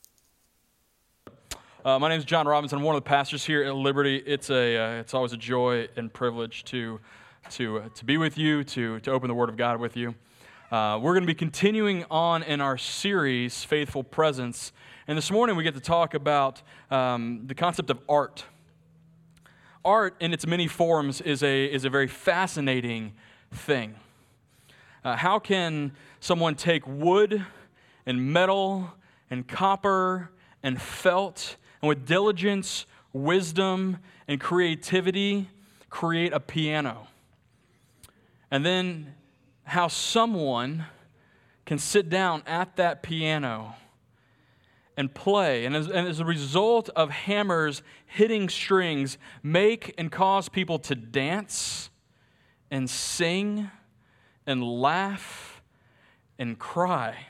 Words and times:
Uh, 1.85 1.99
my 1.99 2.09
name 2.09 2.19
is 2.19 2.25
John 2.25 2.49
Robinson. 2.49 2.79
I'm 2.79 2.85
one 2.85 2.97
of 2.97 3.05
the 3.05 3.09
pastors 3.09 3.45
here 3.45 3.65
at 3.65 3.75
Liberty. 3.75 4.17
It's, 4.17 4.49
a, 4.49 4.79
uh, 4.79 5.01
it's 5.01 5.13
always 5.13 5.35
a 5.35 5.37
joy 5.37 5.89
and 5.97 6.11
privilege 6.11 6.65
to, 6.65 7.01
to, 7.51 7.81
uh, 7.81 7.89
to 7.97 8.05
be 8.07 8.17
with 8.17 8.39
you, 8.39 8.65
to, 8.65 8.99
to 9.01 9.11
open 9.11 9.29
the 9.29 9.35
Word 9.35 9.51
of 9.51 9.59
God 9.59 9.79
with 9.79 9.95
you. 9.95 10.15
Uh, 10.71 10.99
we're 11.01 11.15
going 11.15 11.23
to 11.23 11.27
be 11.27 11.33
continuing 11.33 12.05
on 12.11 12.43
in 12.43 12.61
our 12.61 12.77
series, 12.77 13.65
Faithful 13.65 14.05
Presence. 14.05 14.71
And 15.07 15.17
this 15.17 15.31
morning 15.31 15.57
we 15.57 15.63
get 15.63 15.73
to 15.77 15.81
talk 15.81 16.13
about 16.13 16.61
um, 16.91 17.45
the 17.47 17.55
concept 17.55 17.89
of 17.89 17.99
art. 18.07 18.45
Art, 19.83 20.15
in 20.21 20.35
its 20.35 20.47
many 20.47 20.67
forms, 20.67 21.23
is 21.23 21.43
a, 21.43 21.65
is 21.65 21.87
a 21.87 21.91
very 21.91 22.07
fascinating 22.07 23.15
thing. 23.51 23.95
Uh, 25.03 25.17
how 25.17 25.39
can 25.39 25.93
someone 26.21 26.55
take 26.55 26.87
wood 26.87 27.47
and 28.05 28.31
metal 28.31 28.93
and 29.31 29.49
copper 29.49 30.31
and 30.63 30.83
felt 30.83 31.57
and 31.81 31.89
with 31.89 32.05
diligence, 32.05 32.85
wisdom, 33.15 33.97
and 34.27 34.39
creativity 34.39 35.49
create 35.89 36.35
a 36.35 36.41
piano? 36.41 37.07
And 38.51 38.67
then 38.67 39.15
how 39.69 39.87
someone 39.89 40.87
can 41.67 41.79
sit 41.79 42.09
down 42.09 42.43
at 42.47 42.77
that 42.77 43.03
piano 43.03 43.75
and 44.97 45.15
play, 45.15 45.65
and 45.65 45.77
as, 45.77 45.87
and 45.87 46.09
as, 46.09 46.21
a 46.21 46.25
result 46.25 46.89
of 46.97 47.11
hammers 47.11 47.83
hitting 48.07 48.49
strings, 48.49 49.19
make 49.43 49.95
and 49.97 50.11
cause 50.11 50.49
people 50.49 50.79
to 50.79 50.95
dance 50.95 51.91
and 52.71 52.89
sing 52.89 53.71
and 54.47 54.65
laugh 54.65 55.63
and 56.39 56.59
cry? 56.59 57.27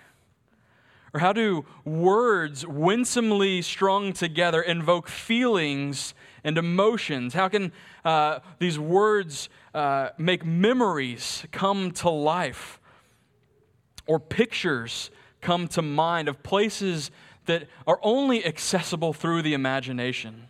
Or 1.13 1.21
how 1.21 1.33
do 1.33 1.67
words 1.85 2.65
winsomely 2.67 3.63
strung 3.63 4.13
together 4.13 4.63
invoke 4.63 5.09
feelings 5.09 6.15
and 6.45 6.59
emotions? 6.59 7.35
How 7.35 7.49
can 7.49 7.73
uh, 8.05 8.41
these 8.59 8.79
words 8.79 9.49
uh, 9.75 10.11
make 10.19 10.45
memories 10.45 11.45
come 11.53 11.91
to 11.93 12.11
life 12.11 12.81
or 14.07 14.19
pictures 14.19 15.11
come 15.41 15.69
to 15.69 15.83
mind 15.83 16.29
of 16.29 16.43
places 16.43 17.11
that 17.47 17.69
are 17.87 17.99
only 18.03 18.45
accessible 18.45 19.13
through 19.13 19.43
the 19.43 19.55
imagination? 19.55 20.49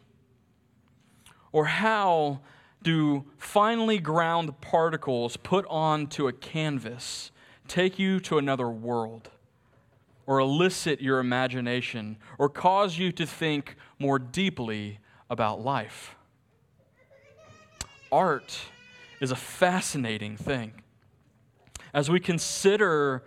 Or 1.52 1.66
how 1.66 2.40
do 2.82 3.24
finely 3.36 3.98
ground 3.98 4.60
particles 4.60 5.36
put 5.36 5.66
onto 5.68 6.28
a 6.28 6.32
canvas 6.32 7.30
take 7.66 7.98
you 7.98 8.18
to 8.20 8.38
another 8.38 8.68
world? 8.68 9.30
Or 10.26 10.40
elicit 10.40 11.00
your 11.00 11.20
imagination, 11.20 12.18
or 12.38 12.50
cause 12.50 12.98
you 12.98 13.12
to 13.12 13.26
think 13.26 13.76
more 13.98 14.18
deeply 14.18 14.98
about 15.30 15.64
life? 15.64 16.14
Art 18.10 18.58
is 19.20 19.30
a 19.30 19.36
fascinating 19.36 20.36
thing. 20.36 20.72
As 21.92 22.10
we 22.10 22.20
consider 22.20 23.24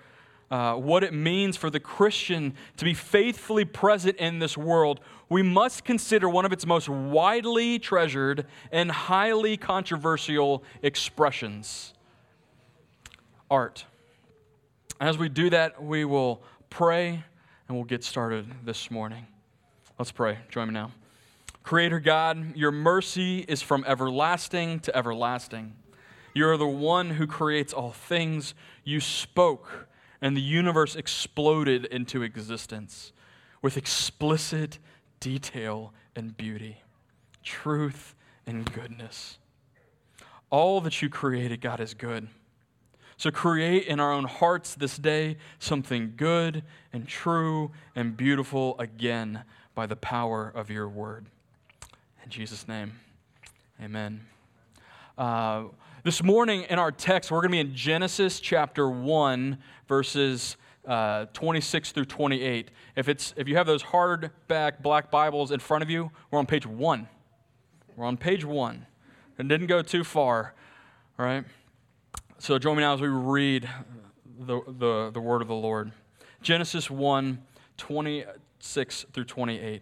uh, 0.50 0.76
what 0.76 1.04
it 1.04 1.14
means 1.14 1.56
for 1.58 1.70
the 1.70 1.80
Christian 1.80 2.54
to 2.78 2.86
be 2.86 2.94
faithfully 2.94 3.66
present 3.66 4.18
in 4.18 4.40
this 4.40 4.58
world, 4.58 5.00
we 5.30 5.42
must 5.42 5.86
consider 5.86 6.30
one 6.30 6.46
of 6.46 6.52
its 6.52 6.66
most 6.66 6.90
widely 6.90 7.80
treasured 7.80 8.46
and 8.72 8.92
highly 8.92 9.56
controversial 9.58 10.64
expressions 10.82 11.94
art. 13.52 13.86
As 15.00 15.18
we 15.18 15.28
do 15.28 15.50
that, 15.50 15.84
we 15.84 16.06
will 16.06 16.42
pray 16.70 17.24
and 17.68 17.78
we'll 17.78 17.84
get 17.84 18.04
started 18.04 18.50
this 18.64 18.90
morning. 18.90 19.28
Let's 20.00 20.12
pray. 20.12 20.40
Join 20.50 20.70
me 20.70 20.74
now. 20.74 20.92
Creator 21.64 22.00
God, 22.00 22.56
your 22.56 22.72
mercy 22.72 23.46
is 23.48 23.62
from 23.62 23.86
everlasting 23.88 24.80
to 24.82 24.96
everlasting. 24.96 25.76
You 26.34 26.48
are 26.48 26.58
the 26.58 26.68
one 26.68 27.12
who 27.12 27.28
creates 27.28 27.74
all 27.74 27.92
things. 27.92 28.54
You 28.84 29.00
spoke, 29.00 29.88
and 30.22 30.36
the 30.36 30.42
universe 30.42 30.96
exploded 30.96 31.86
into 31.86 32.24
existence 32.24 33.12
with 33.62 33.78
explicit 33.78 34.80
detail 35.20 35.94
and 36.16 36.36
beauty, 36.36 36.82
truth 37.44 38.16
and 38.46 38.72
goodness. 38.74 39.38
All 40.50 40.82
that 40.82 41.02
you 41.02 41.10
created, 41.10 41.62
God, 41.62 41.80
is 41.80 41.94
good. 41.94 42.28
So 43.18 43.30
create 43.30 43.86
in 43.86 44.00
our 44.00 44.12
own 44.12 44.24
hearts 44.24 44.74
this 44.74 44.98
day 44.98 45.38
something 45.60 46.14
good 46.18 46.64
and 46.92 47.08
true 47.08 47.72
and 47.96 48.18
beautiful 48.18 48.76
again 48.80 49.44
by 49.76 49.86
the 49.86 49.96
power 49.96 50.52
of 50.54 50.72
your 50.72 50.90
word. 50.90 51.28
In 52.24 52.30
Jesus' 52.30 52.68
name, 52.68 53.00
amen. 53.82 54.22
Uh, 55.18 55.64
this 56.04 56.22
morning 56.22 56.66
in 56.70 56.78
our 56.78 56.92
text, 56.92 57.32
we're 57.32 57.40
going 57.40 57.50
to 57.50 57.56
be 57.56 57.60
in 57.60 57.76
Genesis 57.76 58.40
chapter 58.40 58.88
1, 58.90 59.58
verses 59.88 60.56
uh, 60.88 61.26
26 61.34 61.92
through 61.92 62.06
28. 62.06 62.70
If, 62.96 63.10
it's, 63.10 63.34
if 63.38 63.48
you 63.48 63.58
have 63.58 63.66
those 63.66 63.84
hardback 63.84 64.82
black 64.82 65.10
Bibles 65.10 65.52
in 65.52 65.60
front 65.60 65.84
of 65.84 65.90
you, 65.90 66.12
we're 66.30 66.38
on 66.38 66.46
page 66.46 66.66
1. 66.66 67.08
We're 67.96 68.06
on 68.06 68.18
page 68.18 68.46
1. 68.46 68.86
And 69.40 69.50
didn't 69.50 69.68
go 69.68 69.82
too 69.82 70.04
far, 70.04 70.54
all 71.18 71.26
right? 71.26 71.44
So 72.38 72.60
join 72.60 72.78
me 72.78 72.82
now 72.82 72.94
as 72.94 73.02
we 73.02 73.08
read 73.08 73.68
the, 74.40 74.62
the, 74.68 75.10
the 75.12 75.22
word 75.22 75.42
of 75.42 75.48
the 75.48 75.56
Lord. 75.56 75.92
Genesis 76.44 76.90
1, 76.90 77.42
26 77.78 79.06
through 79.12 79.26
28. 79.26 79.82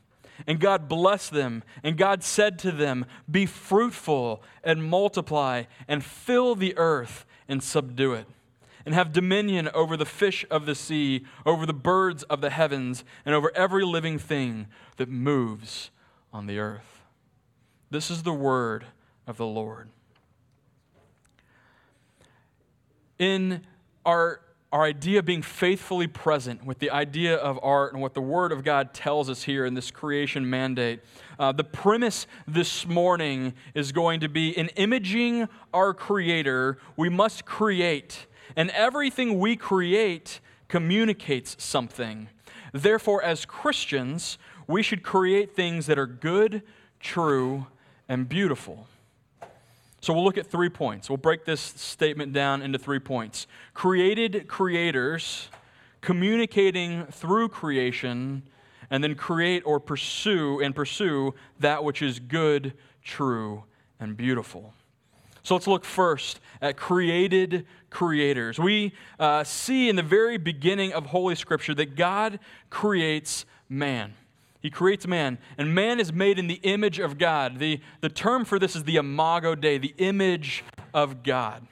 And 0.47 0.59
God 0.59 0.89
blessed 0.89 1.31
them, 1.31 1.63
and 1.83 1.97
God 1.97 2.23
said 2.23 2.57
to 2.59 2.71
them, 2.71 3.05
Be 3.29 3.45
fruitful 3.45 4.43
and 4.63 4.83
multiply, 4.83 5.63
and 5.87 6.03
fill 6.03 6.55
the 6.55 6.75
earth 6.77 7.25
and 7.47 7.61
subdue 7.61 8.13
it, 8.13 8.27
and 8.85 8.95
have 8.95 9.11
dominion 9.11 9.69
over 9.73 9.95
the 9.95 10.05
fish 10.05 10.45
of 10.49 10.65
the 10.65 10.75
sea, 10.75 11.25
over 11.45 11.65
the 11.65 11.73
birds 11.73 12.23
of 12.23 12.41
the 12.41 12.49
heavens, 12.49 13.03
and 13.25 13.35
over 13.35 13.51
every 13.55 13.85
living 13.85 14.17
thing 14.17 14.67
that 14.97 15.09
moves 15.09 15.91
on 16.33 16.47
the 16.47 16.59
earth. 16.59 17.01
This 17.89 18.09
is 18.09 18.23
the 18.23 18.33
word 18.33 18.85
of 19.27 19.37
the 19.37 19.45
Lord. 19.45 19.89
In 23.19 23.61
our, 24.05 24.41
our 24.71 24.83
idea 24.83 25.19
of 25.19 25.25
being 25.25 25.41
faithfully 25.41 26.07
present 26.07 26.65
with 26.65 26.79
the 26.79 26.89
idea 26.89 27.35
of 27.35 27.59
art 27.61 27.91
and 27.91 28.01
what 28.01 28.13
the 28.13 28.21
Word 28.21 28.53
of 28.53 28.63
God 28.63 28.93
tells 28.93 29.29
us 29.29 29.43
here 29.43 29.65
in 29.65 29.73
this 29.73 29.91
creation 29.91 30.49
mandate, 30.49 31.01
uh, 31.37 31.51
the 31.51 31.63
premise 31.63 32.25
this 32.47 32.87
morning 32.87 33.53
is 33.73 33.91
going 33.91 34.21
to 34.21 34.29
be 34.29 34.57
in 34.57 34.69
imaging 34.69 35.49
our 35.73 35.93
Creator, 35.93 36.77
we 36.95 37.09
must 37.09 37.45
create. 37.45 38.27
And 38.55 38.69
everything 38.71 39.39
we 39.39 39.57
create 39.57 40.39
communicates 40.69 41.61
something. 41.61 42.29
Therefore, 42.71 43.21
as 43.21 43.45
Christians, 43.45 44.37
we 44.67 44.81
should 44.81 45.03
create 45.03 45.53
things 45.53 45.85
that 45.87 45.99
are 45.99 46.07
good, 46.07 46.63
true, 47.01 47.67
and 48.07 48.29
beautiful. 48.29 48.87
So 50.01 50.13
we'll 50.13 50.23
look 50.23 50.37
at 50.37 50.47
three 50.47 50.69
points. 50.69 51.09
We'll 51.09 51.17
break 51.17 51.45
this 51.45 51.61
statement 51.61 52.33
down 52.33 52.63
into 52.63 52.79
three 52.79 52.99
points. 52.99 53.45
Created 53.73 54.47
creators 54.47 55.49
communicating 56.01 57.05
through 57.05 57.49
creation 57.49 58.43
and 58.89 59.03
then 59.03 59.15
create 59.15 59.63
or 59.65 59.79
pursue 59.79 60.59
and 60.59 60.75
pursue 60.75 61.33
that 61.59 61.83
which 61.83 62.01
is 62.01 62.19
good, 62.19 62.73
true, 63.03 63.63
and 63.99 64.17
beautiful. 64.17 64.73
So 65.43 65.55
let's 65.55 65.67
look 65.67 65.85
first 65.85 66.39
at 66.61 66.77
created 66.77 67.65
creators. 67.89 68.59
We 68.59 68.93
uh, 69.19 69.43
see 69.43 69.89
in 69.89 69.95
the 69.95 70.03
very 70.03 70.37
beginning 70.37 70.93
of 70.93 71.07
Holy 71.07 71.35
Scripture 71.35 71.73
that 71.75 71.95
God 71.95 72.39
creates 72.69 73.45
man. 73.69 74.13
He 74.61 74.69
creates 74.69 75.07
man, 75.07 75.39
and 75.57 75.73
man 75.73 75.99
is 75.99 76.13
made 76.13 76.37
in 76.37 76.47
the 76.47 76.59
image 76.63 76.99
of 76.99 77.17
God. 77.17 77.57
The, 77.57 77.79
the 78.01 78.09
term 78.09 78.45
for 78.45 78.59
this 78.59 78.75
is 78.75 78.83
the 78.83 78.97
imago 78.97 79.55
Dei, 79.55 79.77
the 79.79 79.95
image 79.97 80.63
of 80.93 81.23
God. 81.23 81.67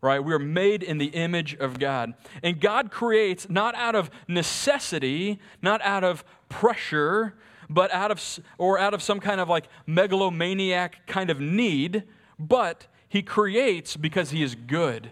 Right? 0.00 0.18
We 0.18 0.34
are 0.34 0.40
made 0.40 0.82
in 0.82 0.98
the 0.98 1.06
image 1.06 1.54
of 1.54 1.78
God. 1.78 2.14
And 2.42 2.60
God 2.60 2.90
creates 2.90 3.48
not 3.48 3.76
out 3.76 3.94
of 3.94 4.10
necessity, 4.26 5.38
not 5.62 5.80
out 5.82 6.02
of 6.02 6.24
pressure, 6.48 7.34
but 7.70 7.92
out 7.92 8.10
of 8.10 8.20
or 8.58 8.78
out 8.78 8.94
of 8.94 9.02
some 9.02 9.20
kind 9.20 9.40
of 9.40 9.48
like 9.48 9.68
megalomaniac 9.86 11.06
kind 11.06 11.30
of 11.30 11.40
need, 11.40 12.02
but 12.38 12.88
he 13.08 13.22
creates 13.22 13.96
because 13.96 14.30
he 14.30 14.42
is 14.42 14.54
good 14.54 15.10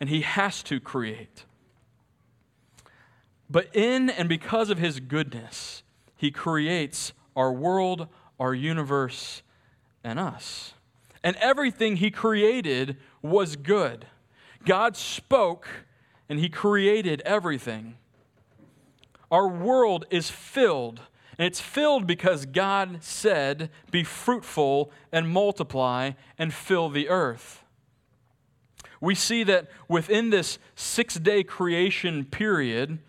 and 0.00 0.08
he 0.08 0.22
has 0.22 0.62
to 0.64 0.80
create. 0.80 1.44
But 3.48 3.68
in 3.76 4.10
and 4.10 4.28
because 4.28 4.70
of 4.70 4.78
his 4.78 4.98
goodness, 4.98 5.81
he 6.22 6.30
creates 6.30 7.12
our 7.34 7.52
world, 7.52 8.06
our 8.38 8.54
universe, 8.54 9.42
and 10.04 10.20
us. 10.20 10.74
And 11.24 11.34
everything 11.38 11.96
He 11.96 12.12
created 12.12 12.96
was 13.22 13.56
good. 13.56 14.06
God 14.64 14.96
spoke 14.96 15.66
and 16.28 16.38
He 16.38 16.48
created 16.48 17.22
everything. 17.22 17.96
Our 19.32 19.48
world 19.48 20.04
is 20.10 20.30
filled, 20.30 21.00
and 21.38 21.44
it's 21.44 21.60
filled 21.60 22.06
because 22.06 22.46
God 22.46 23.02
said, 23.02 23.68
Be 23.90 24.04
fruitful 24.04 24.92
and 25.10 25.28
multiply 25.28 26.12
and 26.38 26.54
fill 26.54 26.88
the 26.88 27.08
earth. 27.08 27.64
We 29.00 29.16
see 29.16 29.42
that 29.42 29.68
within 29.88 30.30
this 30.30 30.60
six 30.76 31.16
day 31.16 31.42
creation 31.42 32.26
period, 32.26 33.00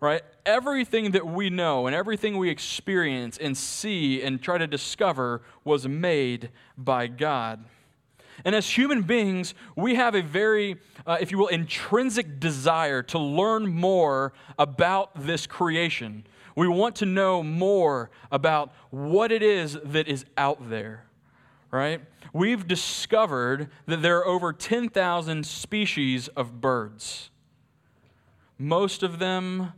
right, 0.00 0.22
everything 0.46 1.12
that 1.12 1.26
we 1.26 1.50
know 1.50 1.86
and 1.86 1.94
everything 1.94 2.36
we 2.36 2.50
experience 2.50 3.38
and 3.38 3.56
see 3.56 4.22
and 4.22 4.42
try 4.42 4.58
to 4.58 4.66
discover 4.66 5.42
was 5.64 5.88
made 5.88 6.50
by 6.76 7.06
God. 7.06 7.64
And 8.44 8.54
as 8.54 8.68
human 8.68 9.02
beings, 9.02 9.54
we 9.76 9.94
have 9.94 10.14
a 10.14 10.22
very, 10.22 10.76
uh, 11.06 11.18
if 11.20 11.30
you 11.30 11.38
will, 11.38 11.48
intrinsic 11.48 12.40
desire 12.40 13.02
to 13.04 13.18
learn 13.18 13.66
more 13.66 14.32
about 14.58 15.10
this 15.26 15.46
creation. 15.46 16.26
We 16.56 16.68
want 16.68 16.96
to 16.96 17.06
know 17.06 17.42
more 17.42 18.10
about 18.30 18.72
what 18.90 19.32
it 19.32 19.42
is 19.42 19.78
that 19.84 20.08
is 20.08 20.24
out 20.36 20.68
there, 20.68 21.04
right? 21.70 22.00
We've 22.32 22.66
discovered 22.66 23.70
that 23.86 24.02
there 24.02 24.18
are 24.18 24.26
over 24.26 24.52
10,000 24.52 25.46
species 25.46 26.28
of 26.28 26.60
birds. 26.60 27.30
Most 28.58 29.02
of 29.02 29.18
them 29.18 29.72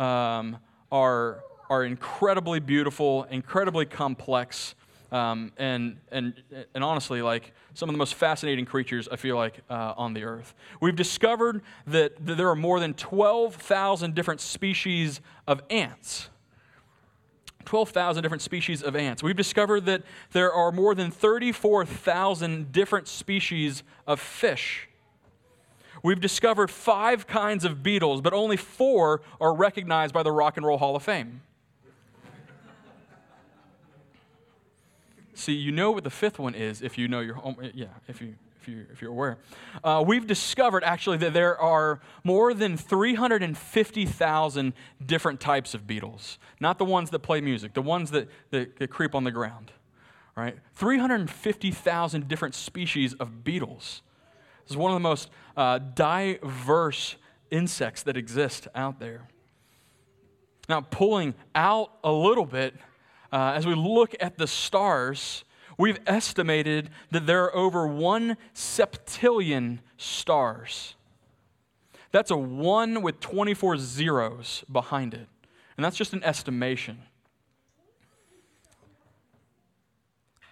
um, 0.00 0.56
are, 0.90 1.44
are 1.68 1.84
incredibly 1.84 2.58
beautiful, 2.58 3.24
incredibly 3.24 3.84
complex, 3.84 4.74
um, 5.12 5.52
and, 5.58 5.98
and, 6.10 6.34
and 6.74 6.84
honestly, 6.84 7.20
like 7.20 7.52
some 7.74 7.88
of 7.88 7.94
the 7.94 7.98
most 7.98 8.14
fascinating 8.14 8.64
creatures, 8.64 9.08
I 9.10 9.16
feel 9.16 9.36
like, 9.36 9.60
uh, 9.68 9.94
on 9.96 10.14
the 10.14 10.24
earth. 10.24 10.54
We've 10.80 10.96
discovered 10.96 11.62
that, 11.86 12.24
that 12.26 12.36
there 12.36 12.48
are 12.48 12.56
more 12.56 12.80
than 12.80 12.94
12,000 12.94 14.14
different 14.14 14.40
species 14.40 15.20
of 15.46 15.62
ants. 15.68 16.28
12,000 17.66 18.22
different 18.22 18.42
species 18.42 18.82
of 18.82 18.96
ants. 18.96 19.22
We've 19.22 19.36
discovered 19.36 19.86
that 19.86 20.02
there 20.32 20.52
are 20.52 20.72
more 20.72 20.94
than 20.94 21.10
34,000 21.10 22.72
different 22.72 23.06
species 23.06 23.82
of 24.06 24.18
fish. 24.18 24.89
We've 26.02 26.20
discovered 26.20 26.70
five 26.70 27.26
kinds 27.26 27.64
of 27.64 27.78
Beatles, 27.78 28.22
but 28.22 28.32
only 28.32 28.56
four 28.56 29.22
are 29.40 29.54
recognized 29.54 30.14
by 30.14 30.22
the 30.22 30.32
Rock 30.32 30.56
and 30.56 30.64
Roll 30.64 30.78
Hall 30.78 30.96
of 30.96 31.02
Fame. 31.02 31.42
See, 35.40 35.54
you 35.54 35.72
know 35.72 35.90
what 35.90 36.04
the 36.04 36.10
fifth 36.10 36.38
one 36.38 36.54
is 36.54 36.82
if 36.82 36.98
you 36.98 37.08
know 37.08 37.20
your 37.20 37.36
home. 37.36 37.56
Yeah, 37.74 37.86
if 38.08 38.20
you 38.20 38.34
if 38.60 38.68
you 38.68 38.84
if 38.92 39.00
you're 39.00 39.10
aware. 39.10 39.38
Uh, 39.82 40.04
we've 40.06 40.26
discovered 40.26 40.84
actually 40.84 41.16
that 41.18 41.32
there 41.32 41.58
are 41.58 42.00
more 42.24 42.52
than 42.52 42.76
350,000 42.76 44.72
different 45.04 45.40
types 45.40 45.72
of 45.72 45.86
beetles. 45.86 46.38
Not 46.60 46.76
the 46.76 46.84
ones 46.84 47.08
that 47.10 47.20
play 47.20 47.40
music, 47.40 47.72
the 47.72 47.80
ones 47.80 48.10
that, 48.10 48.28
that, 48.50 48.78
that 48.78 48.88
creep 48.88 49.14
on 49.14 49.24
the 49.24 49.30
ground. 49.30 49.72
Right? 50.36 50.58
350,000 50.74 52.28
different 52.28 52.54
species 52.54 53.14
of 53.14 53.42
beetles. 53.42 54.02
Is 54.70 54.76
one 54.76 54.92
of 54.92 54.96
the 54.96 55.00
most 55.00 55.30
uh, 55.56 55.78
diverse 55.78 57.16
insects 57.50 58.04
that 58.04 58.16
exist 58.16 58.68
out 58.74 59.00
there. 59.00 59.28
Now, 60.68 60.80
pulling 60.80 61.34
out 61.54 61.90
a 62.04 62.12
little 62.12 62.46
bit, 62.46 62.74
uh, 63.32 63.52
as 63.56 63.66
we 63.66 63.74
look 63.74 64.14
at 64.20 64.38
the 64.38 64.46
stars, 64.46 65.44
we've 65.76 65.98
estimated 66.06 66.90
that 67.10 67.26
there 67.26 67.44
are 67.44 67.56
over 67.56 67.86
one 67.88 68.36
septillion 68.54 69.80
stars. 69.96 70.94
That's 72.12 72.30
a 72.30 72.36
one 72.36 73.02
with 73.02 73.18
24 73.18 73.78
zeros 73.78 74.64
behind 74.70 75.14
it. 75.14 75.26
And 75.76 75.84
that's 75.84 75.96
just 75.96 76.12
an 76.12 76.22
estimation. 76.22 76.98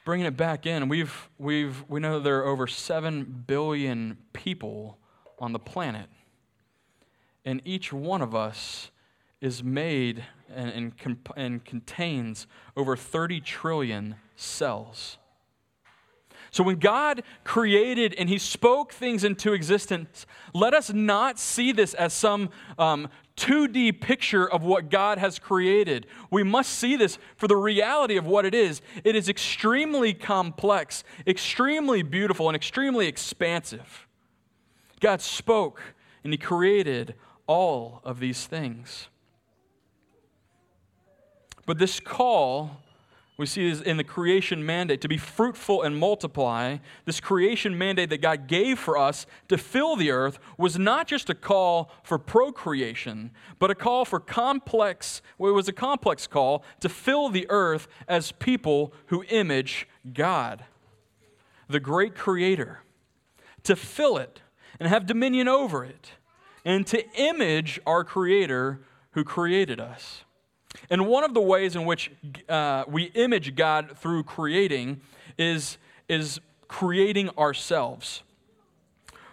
Bringing 0.08 0.26
it 0.26 0.38
back 0.38 0.64
in, 0.64 0.88
we've, 0.88 1.28
we've, 1.37 1.84
we 1.87 2.00
know 2.00 2.19
there 2.19 2.38
are 2.38 2.46
over 2.46 2.66
7 2.66 3.44
billion 3.46 4.16
people 4.32 4.96
on 5.38 5.52
the 5.52 5.58
planet. 5.58 6.08
And 7.44 7.60
each 7.66 7.93
one 7.93 8.22
of 8.22 8.34
us 8.34 8.90
is 9.43 9.62
made 9.62 10.25
and, 10.49 10.94
and, 11.05 11.19
and 11.37 11.62
contains 11.62 12.46
over 12.75 12.96
30 12.96 13.43
trillion 13.43 14.14
cells. 14.34 15.19
So 16.58 16.64
when 16.64 16.81
God 16.81 17.22
created 17.44 18.16
and 18.19 18.28
He 18.28 18.37
spoke 18.37 18.93
things 18.93 19.22
into 19.22 19.52
existence, 19.52 20.26
let 20.52 20.75
us 20.75 20.93
not 20.93 21.38
see 21.38 21.70
this 21.70 21.94
as 21.94 22.12
some 22.12 22.50
um, 22.81 23.06
2D 23.37 24.00
picture 24.00 24.44
of 24.44 24.64
what 24.64 24.90
God 24.90 25.19
has 25.19 25.38
created. 25.38 26.08
We 26.32 26.43
must 26.43 26.72
see 26.72 26.96
this 26.96 27.16
for 27.37 27.46
the 27.46 27.55
reality 27.55 28.16
of 28.16 28.26
what 28.26 28.44
it 28.44 28.56
is. 28.56 28.82
It 29.05 29.14
is 29.14 29.28
extremely 29.28 30.12
complex, 30.12 31.05
extremely 31.28 32.02
beautiful, 32.02 32.49
and 32.49 32.56
extremely 32.56 33.06
expansive. 33.06 34.08
God 34.99 35.20
spoke 35.20 35.81
and 36.25 36.32
He 36.32 36.38
created 36.38 37.14
all 37.46 38.00
of 38.02 38.19
these 38.19 38.49
things. 38.49 39.06
But 41.66 41.78
this 41.78 42.00
call 42.00 42.78
we 43.38 43.46
see 43.46 43.70
this 43.70 43.81
in 43.81 43.96
the 43.96 44.05
creation 44.05 44.67
mandate 44.67 45.00
to 45.00 45.08
be 45.08 45.17
fruitful 45.17 45.83
and 45.83 45.97
multiply. 45.97 46.78
This 47.04 47.21
creation 47.21 47.78
mandate 47.78 48.11
that 48.11 48.21
God 48.21 48.49
gave 48.49 48.80
for 48.80 48.99
us 48.99 49.26
to 49.47 49.57
fill 49.57 49.95
the 49.95 50.11
earth 50.11 50.40
was 50.59 50.76
not 50.76 51.07
just 51.07 51.30
a 51.30 51.37
call 51.37 51.92
for 52.02 52.18
procreation, 52.18 53.30
but 53.61 53.71
a 53.71 53.76
call 53.76 54.04
for 54.04 54.18
complex, 54.18 55.23
well, 55.38 55.52
it 55.52 55.54
was 55.54 55.68
a 55.68 55.73
complex 55.73 56.26
call 56.26 56.64
to 56.80 56.88
fill 56.88 57.28
the 57.28 57.47
earth 57.49 57.87
as 58.09 58.33
people 58.33 58.92
who 59.07 59.23
image 59.30 59.87
God, 60.12 60.64
the 61.68 61.80
great 61.80 62.16
creator, 62.16 62.80
to 63.62 63.76
fill 63.76 64.16
it 64.16 64.42
and 64.80 64.88
have 64.88 65.07
dominion 65.07 65.47
over 65.47 65.85
it, 65.85 66.11
and 66.64 66.85
to 66.88 67.09
image 67.14 67.78
our 67.87 68.02
creator 68.02 68.80
who 69.12 69.23
created 69.23 69.78
us. 69.78 70.25
And 70.90 71.06
one 71.06 71.25
of 71.25 71.35
the 71.35 71.40
ways 71.40 71.76
in 71.76 71.85
which 71.85 72.11
uh, 72.49 72.85
we 72.88 73.04
image 73.04 73.54
God 73.54 73.97
through 73.99 74.25
creating 74.25 75.00
is, 75.37 75.78
is 76.08 76.40
creating 76.66 77.30
ourselves. 77.38 78.23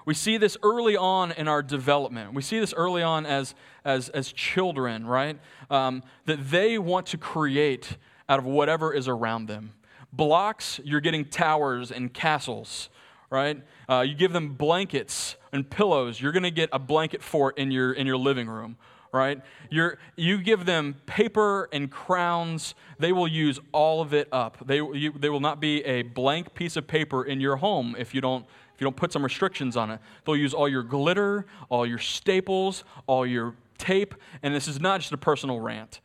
We 0.06 0.14
see 0.14 0.38
this 0.38 0.56
early 0.62 0.96
on 0.96 1.32
in 1.32 1.48
our 1.48 1.64
development. 1.64 2.34
We 2.34 2.44
see 2.44 2.60
this 2.60 2.74
early 2.74 3.02
on 3.02 3.26
as, 3.26 3.56
as, 3.84 4.10
as 4.10 4.32
children, 4.32 5.06
right? 5.06 5.40
Um, 5.70 6.04
that 6.26 6.52
they 6.52 6.78
want 6.78 7.08
to 7.08 7.18
create 7.18 7.98
out 8.30 8.38
of 8.38 8.46
whatever 8.46 8.94
is 8.94 9.08
around 9.08 9.48
them. 9.48 9.74
Blocks, 10.14 10.80
you're 10.84 11.02
getting 11.02 11.26
towers 11.26 11.92
and 11.92 12.14
castles, 12.14 12.90
right? 13.32 13.62
Uh, 13.90 14.02
you 14.02 14.14
give 14.14 14.32
them 14.32 14.54
blankets 14.54 15.36
and 15.52 15.68
pillows, 15.70 16.22
you're 16.22 16.32
going 16.32 16.44
to 16.44 16.52
get 16.52 16.70
a 16.72 16.80
blanket 16.80 17.24
fort 17.24 17.58
in 17.58 17.72
your, 17.72 17.92
in 17.92 18.06
your 18.06 18.18
living 18.18 18.48
room 18.48 18.78
right? 19.16 19.42
You're, 19.72 19.98
you 20.16 20.38
give 20.38 20.66
them 20.66 20.98
paper 21.06 21.70
and 21.72 21.90
crowns, 21.90 22.76
they 23.00 23.12
will 23.12 23.28
use 23.28 23.60
all 23.72 24.02
of 24.02 24.14
it 24.14 24.28
up. 24.32 24.58
They, 24.68 24.78
you, 24.78 25.12
they 25.18 25.30
will 25.30 25.40
not 25.40 25.60
be 25.60 25.84
a 25.86 26.04
blank 26.04 26.54
piece 26.54 26.76
of 26.76 26.86
paper 26.86 27.24
in 27.24 27.40
your 27.40 27.56
home 27.56 27.96
if 27.98 28.14
you 28.14 28.22
don't 28.22 28.46
if 28.76 28.82
you 28.82 28.86
don't 28.86 28.98
put 28.98 29.14
some 29.14 29.24
restrictions 29.24 29.78
on 29.78 29.90
it. 29.90 30.02
They'll 30.26 30.36
use 30.36 30.54
all 30.54 30.68
your 30.68 30.84
glitter, 30.84 31.46
all 31.70 31.86
your 31.86 31.98
staples, 31.98 32.84
all 33.08 33.26
your 33.26 33.56
tape, 33.78 34.16
and 34.44 34.54
this 34.54 34.68
is 34.68 34.82
not 34.82 35.00
just 35.00 35.14
a 35.14 35.18
personal 35.18 35.62
rant, 35.62 36.02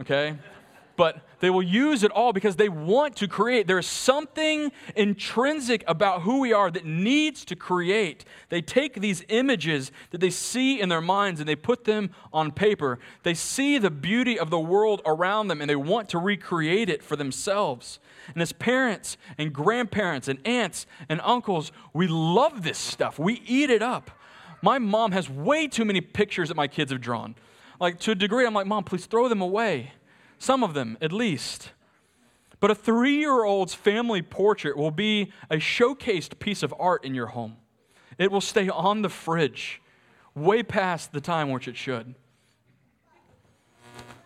okay? 0.00 0.34
But 0.96 1.22
they 1.40 1.50
will 1.50 1.62
use 1.62 2.02
it 2.02 2.10
all 2.10 2.32
because 2.32 2.56
they 2.56 2.68
want 2.68 3.16
to 3.16 3.28
create. 3.28 3.66
There's 3.66 3.86
something 3.86 4.72
intrinsic 4.94 5.84
about 5.86 6.22
who 6.22 6.40
we 6.40 6.52
are 6.52 6.70
that 6.70 6.84
needs 6.84 7.44
to 7.46 7.56
create. 7.56 8.24
They 8.48 8.62
take 8.62 9.00
these 9.00 9.24
images 9.28 9.92
that 10.10 10.20
they 10.20 10.30
see 10.30 10.80
in 10.80 10.88
their 10.88 11.00
minds 11.00 11.40
and 11.40 11.48
they 11.48 11.56
put 11.56 11.84
them 11.84 12.10
on 12.32 12.52
paper. 12.52 12.98
They 13.22 13.34
see 13.34 13.78
the 13.78 13.90
beauty 13.90 14.38
of 14.38 14.50
the 14.50 14.58
world 14.58 15.02
around 15.04 15.48
them 15.48 15.60
and 15.60 15.68
they 15.68 15.76
want 15.76 16.08
to 16.10 16.18
recreate 16.18 16.88
it 16.88 17.02
for 17.02 17.16
themselves. 17.16 17.98
And 18.32 18.42
as 18.42 18.52
parents 18.52 19.16
and 19.38 19.52
grandparents 19.52 20.28
and 20.28 20.38
aunts 20.46 20.86
and 21.08 21.20
uncles, 21.22 21.70
we 21.92 22.06
love 22.06 22.62
this 22.62 22.78
stuff. 22.78 23.18
We 23.18 23.42
eat 23.46 23.70
it 23.70 23.82
up. 23.82 24.10
My 24.62 24.78
mom 24.78 25.12
has 25.12 25.28
way 25.28 25.68
too 25.68 25.84
many 25.84 26.00
pictures 26.00 26.48
that 26.48 26.56
my 26.56 26.66
kids 26.66 26.90
have 26.90 27.00
drawn. 27.00 27.34
Like, 27.78 28.00
to 28.00 28.12
a 28.12 28.14
degree, 28.14 28.46
I'm 28.46 28.54
like, 28.54 28.66
Mom, 28.66 28.84
please 28.84 29.06
throw 29.06 29.28
them 29.28 29.42
away. 29.42 29.92
Some 30.38 30.62
of 30.62 30.74
them, 30.74 30.98
at 31.00 31.12
least. 31.12 31.72
But 32.60 32.70
a 32.70 32.74
three 32.74 33.16
year 33.16 33.44
old's 33.44 33.74
family 33.74 34.22
portrait 34.22 34.76
will 34.76 34.90
be 34.90 35.32
a 35.50 35.56
showcased 35.56 36.38
piece 36.38 36.62
of 36.62 36.74
art 36.78 37.04
in 37.04 37.14
your 37.14 37.28
home. 37.28 37.56
It 38.18 38.30
will 38.30 38.40
stay 38.40 38.68
on 38.68 39.02
the 39.02 39.08
fridge 39.08 39.82
way 40.34 40.62
past 40.62 41.12
the 41.12 41.20
time 41.20 41.50
which 41.50 41.68
it 41.68 41.76
should. 41.76 42.14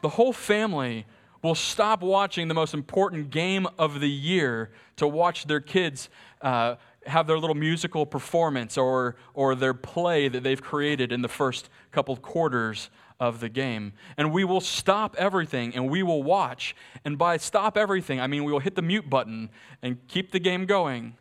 The 0.02 0.10
whole 0.10 0.32
family 0.32 1.06
will 1.42 1.54
stop 1.54 2.02
watching 2.02 2.48
the 2.48 2.54
most 2.54 2.74
important 2.74 3.30
game 3.30 3.66
of 3.78 4.00
the 4.00 4.10
year 4.10 4.70
to 4.96 5.06
watch 5.08 5.46
their 5.46 5.60
kids 5.60 6.08
uh, 6.42 6.76
have 7.06 7.26
their 7.26 7.38
little 7.38 7.56
musical 7.56 8.04
performance 8.04 8.76
or, 8.76 9.16
or 9.32 9.54
their 9.54 9.72
play 9.72 10.28
that 10.28 10.42
they've 10.42 10.60
created 10.60 11.12
in 11.12 11.22
the 11.22 11.28
first 11.28 11.70
couple 11.92 12.16
quarters 12.16 12.90
of 13.20 13.38
the 13.38 13.48
game. 13.48 13.92
And 14.16 14.32
we 14.32 14.42
will 14.42 14.62
stop 14.62 15.14
everything 15.16 15.74
and 15.74 15.88
we 15.90 16.02
will 16.02 16.22
watch. 16.22 16.74
And 17.04 17.18
by 17.18 17.36
stop 17.36 17.76
everything, 17.76 18.18
I 18.18 18.26
mean 18.26 18.42
we 18.44 18.50
will 18.50 18.60
hit 18.60 18.74
the 18.74 18.82
mute 18.82 19.08
button 19.08 19.50
and 19.82 19.98
keep 20.08 20.32
the 20.32 20.40
game 20.40 20.64
going. 20.64 21.16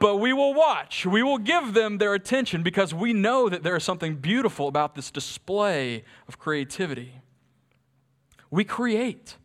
but 0.00 0.16
we 0.16 0.32
will 0.32 0.52
watch. 0.52 1.06
We 1.06 1.22
will 1.22 1.38
give 1.38 1.72
them 1.72 1.98
their 1.98 2.12
attention 2.12 2.62
because 2.62 2.92
we 2.92 3.12
know 3.12 3.48
that 3.48 3.62
there 3.62 3.76
is 3.76 3.84
something 3.84 4.16
beautiful 4.16 4.66
about 4.66 4.96
this 4.96 5.10
display 5.10 6.04
of 6.28 6.38
creativity. 6.38 7.20
We 8.50 8.64
create. 8.64 9.36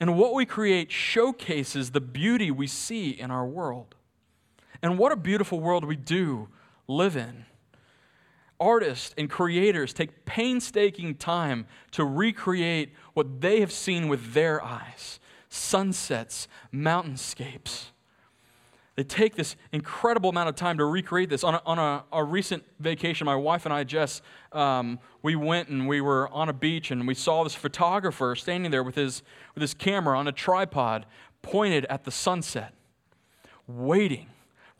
And 0.00 0.16
what 0.16 0.32
we 0.32 0.46
create 0.46 0.90
showcases 0.90 1.90
the 1.90 2.00
beauty 2.00 2.50
we 2.50 2.66
see 2.66 3.10
in 3.10 3.30
our 3.30 3.46
world. 3.46 3.94
And 4.82 4.98
what 4.98 5.12
a 5.12 5.16
beautiful 5.16 5.60
world 5.60 5.84
we 5.84 5.96
do 5.96 6.48
live 6.88 7.16
in 7.16 7.44
artists 8.60 9.14
and 9.16 9.30
creators 9.30 9.92
take 9.92 10.24
painstaking 10.26 11.14
time 11.14 11.66
to 11.92 12.04
recreate 12.04 12.92
what 13.14 13.40
they 13.40 13.60
have 13.60 13.72
seen 13.72 14.08
with 14.08 14.34
their 14.34 14.62
eyes 14.62 15.18
sunsets, 15.52 16.46
mountainscapes. 16.72 17.86
They 18.94 19.02
take 19.02 19.34
this 19.34 19.56
incredible 19.72 20.30
amount 20.30 20.48
of 20.48 20.54
time 20.54 20.78
to 20.78 20.84
recreate 20.84 21.28
this. 21.28 21.42
On 21.42 21.54
a, 21.54 21.62
on 21.66 21.78
a, 21.78 22.04
a 22.12 22.22
recent 22.22 22.64
vacation, 22.78 23.24
my 23.24 23.34
wife 23.34 23.64
and 23.64 23.74
I, 23.74 23.82
Jess, 23.82 24.22
um, 24.52 25.00
we 25.22 25.34
went 25.36 25.68
and 25.68 25.88
we 25.88 26.00
were 26.00 26.28
on 26.28 26.48
a 26.48 26.52
beach 26.52 26.90
and 26.90 27.06
we 27.06 27.14
saw 27.14 27.42
this 27.42 27.54
photographer 27.54 28.36
standing 28.36 28.70
there 28.70 28.82
with 28.82 28.94
his, 28.94 29.22
with 29.54 29.62
his 29.62 29.74
camera 29.74 30.18
on 30.18 30.28
a 30.28 30.32
tripod 30.32 31.06
pointed 31.42 31.84
at 31.86 32.04
the 32.04 32.10
sunset, 32.10 32.74
waiting 33.66 34.28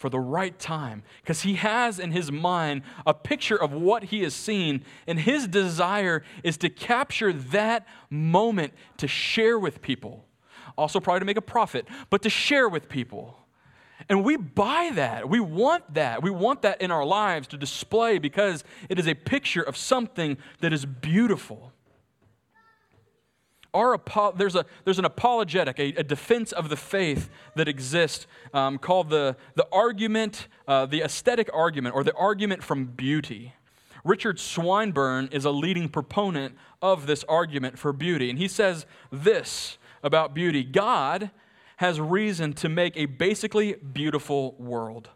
for 0.01 0.09
the 0.09 0.19
right 0.19 0.59
time 0.59 1.03
because 1.21 1.43
he 1.43 1.57
has 1.57 1.99
in 1.99 2.11
his 2.11 2.33
mind 2.33 2.81
a 3.07 3.13
picture 3.13 3.61
of 3.63 3.71
what 3.71 4.05
he 4.05 4.23
has 4.23 4.33
seen, 4.33 4.83
and 5.07 5.21
his 5.21 5.47
desire 5.47 6.25
is 6.43 6.57
to 6.57 6.71
capture 6.71 7.35
that 7.35 7.87
moment 8.09 8.73
to 8.97 9.07
share 9.07 9.59
with 9.59 9.83
people. 9.83 10.25
Also, 10.79 11.01
probably 11.01 11.21
to 11.21 11.27
make 11.27 11.37
a 11.37 11.43
profit, 11.43 11.87
but 12.09 12.23
to 12.23 12.31
share 12.31 12.67
with 12.67 12.89
people. 12.89 13.37
And 14.09 14.25
we 14.25 14.39
buy 14.39 14.91
that. 14.95 15.29
We 15.29 15.39
want 15.39 15.93
that. 15.93 16.23
We 16.23 16.31
want 16.31 16.63
that 16.63 16.81
in 16.81 16.91
our 16.91 17.05
lives 17.05 17.47
to 17.49 17.59
display 17.59 18.19
because 18.19 18.65
it 18.89 18.99
is 18.99 19.07
a 19.07 19.15
picture 19.15 19.61
of 19.63 19.77
something 19.77 20.39
that 20.61 20.73
is 20.73 20.87
beautiful. 20.87 21.75
There's, 23.73 24.57
a, 24.57 24.65
there's 24.85 24.99
an 24.99 25.05
apologetic, 25.05 25.79
a, 25.79 25.95
a 25.95 26.03
defense 26.03 26.53
of 26.53 26.69
the 26.69 26.77
faith 26.77 27.31
that 27.55 27.69
exists 27.69 28.27
um, 28.53 28.79
called 28.79 29.11
the, 29.11 29.37
the 29.55 29.67
argument, 29.73 30.49
uh, 30.67 30.87
the 30.87 31.03
aesthetic 31.03 31.49
argument, 31.53 31.95
or 31.95 32.05
the 32.05 32.15
argument 32.15 32.63
from 32.63 32.87
beauty. 32.87 33.55
Richard 34.05 34.39
Swinburne 34.39 35.29
is 35.33 35.45
a 35.45 35.51
leading 35.51 35.89
proponent 35.89 36.57
of 36.83 37.07
this 37.07 37.25
argument 37.25 37.79
for 37.79 37.93
beauty. 37.93 38.31
And 38.31 38.39
he 38.39 38.49
says 38.49 38.87
this 39.11 39.79
about 40.03 40.35
beauty 40.35 40.65
God 40.65 41.31
has 41.77 42.01
reason 42.01 42.53
to 42.53 42.69
make 42.69 42.97
a 42.97 43.07
basically 43.07 43.75
beautiful 43.75 44.55
world, 44.59 45.09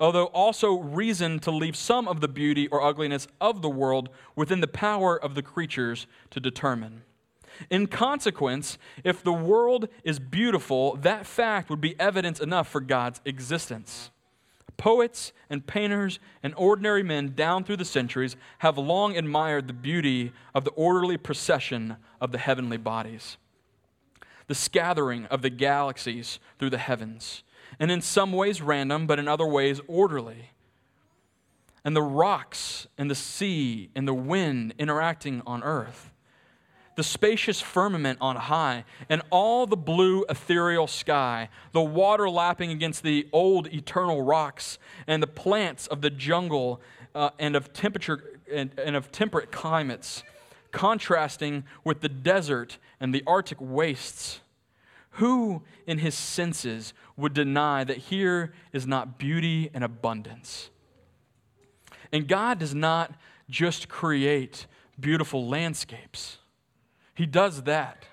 although 0.00 0.26
also 0.26 0.78
reason 0.78 1.38
to 1.40 1.50
leave 1.50 1.76
some 1.76 2.08
of 2.08 2.20
the 2.20 2.28
beauty 2.28 2.66
or 2.68 2.82
ugliness 2.82 3.28
of 3.40 3.62
the 3.62 3.68
world 3.68 4.08
within 4.34 4.60
the 4.60 4.68
power 4.68 5.22
of 5.22 5.34
the 5.34 5.42
creatures 5.42 6.06
to 6.30 6.40
determine. 6.40 7.02
In 7.70 7.86
consequence, 7.86 8.78
if 9.04 9.22
the 9.22 9.32
world 9.32 9.88
is 10.04 10.18
beautiful, 10.18 10.96
that 10.96 11.26
fact 11.26 11.70
would 11.70 11.80
be 11.80 11.98
evidence 11.98 12.40
enough 12.40 12.68
for 12.68 12.80
God's 12.80 13.20
existence. 13.24 14.10
Poets 14.76 15.32
and 15.48 15.66
painters 15.66 16.18
and 16.42 16.54
ordinary 16.56 17.02
men 17.02 17.34
down 17.34 17.64
through 17.64 17.76
the 17.76 17.84
centuries 17.84 18.36
have 18.58 18.78
long 18.78 19.16
admired 19.16 19.68
the 19.68 19.72
beauty 19.72 20.32
of 20.54 20.64
the 20.64 20.70
orderly 20.72 21.16
procession 21.16 21.96
of 22.20 22.32
the 22.32 22.38
heavenly 22.38 22.78
bodies, 22.78 23.36
the 24.46 24.54
scattering 24.54 25.26
of 25.26 25.42
the 25.42 25.50
galaxies 25.50 26.40
through 26.58 26.70
the 26.70 26.78
heavens, 26.78 27.42
and 27.78 27.90
in 27.90 28.00
some 28.00 28.32
ways 28.32 28.62
random, 28.62 29.06
but 29.06 29.18
in 29.18 29.28
other 29.28 29.46
ways 29.46 29.80
orderly. 29.86 30.50
And 31.84 31.96
the 31.96 32.02
rocks 32.02 32.86
and 32.96 33.10
the 33.10 33.14
sea 33.14 33.90
and 33.94 34.06
the 34.06 34.14
wind 34.14 34.74
interacting 34.78 35.42
on 35.46 35.62
earth 35.64 36.11
the 36.96 37.02
spacious 37.02 37.60
firmament 37.60 38.18
on 38.20 38.36
high, 38.36 38.84
and 39.08 39.22
all 39.30 39.66
the 39.66 39.76
blue 39.76 40.24
ethereal 40.28 40.86
sky, 40.86 41.48
the 41.72 41.80
water 41.80 42.28
lapping 42.28 42.70
against 42.70 43.02
the 43.02 43.26
old 43.32 43.66
eternal 43.72 44.22
rocks, 44.22 44.78
and 45.06 45.22
the 45.22 45.26
plants 45.26 45.86
of 45.86 46.00
the 46.02 46.10
jungle 46.10 46.80
uh, 47.14 47.30
and 47.38 47.56
of 47.56 47.72
temperature 47.72 48.40
and, 48.52 48.70
and 48.78 48.96
of 48.96 49.10
temperate 49.10 49.50
climates, 49.50 50.22
contrasting 50.70 51.64
with 51.84 52.00
the 52.00 52.08
desert 52.08 52.78
and 53.00 53.14
the 53.14 53.22
arctic 53.26 53.58
wastes. 53.60 54.40
Who 55.16 55.62
in 55.86 55.98
his 55.98 56.14
senses 56.14 56.94
would 57.16 57.34
deny 57.34 57.84
that 57.84 57.98
here 57.98 58.54
is 58.72 58.86
not 58.86 59.18
beauty 59.18 59.70
and 59.74 59.84
abundance? 59.84 60.70
And 62.12 62.26
God 62.26 62.58
does 62.58 62.74
not 62.74 63.14
just 63.48 63.88
create 63.88 64.66
beautiful 64.98 65.46
landscapes. 65.48 66.38
He 67.14 67.26
does 67.26 67.62
that. 67.64 68.06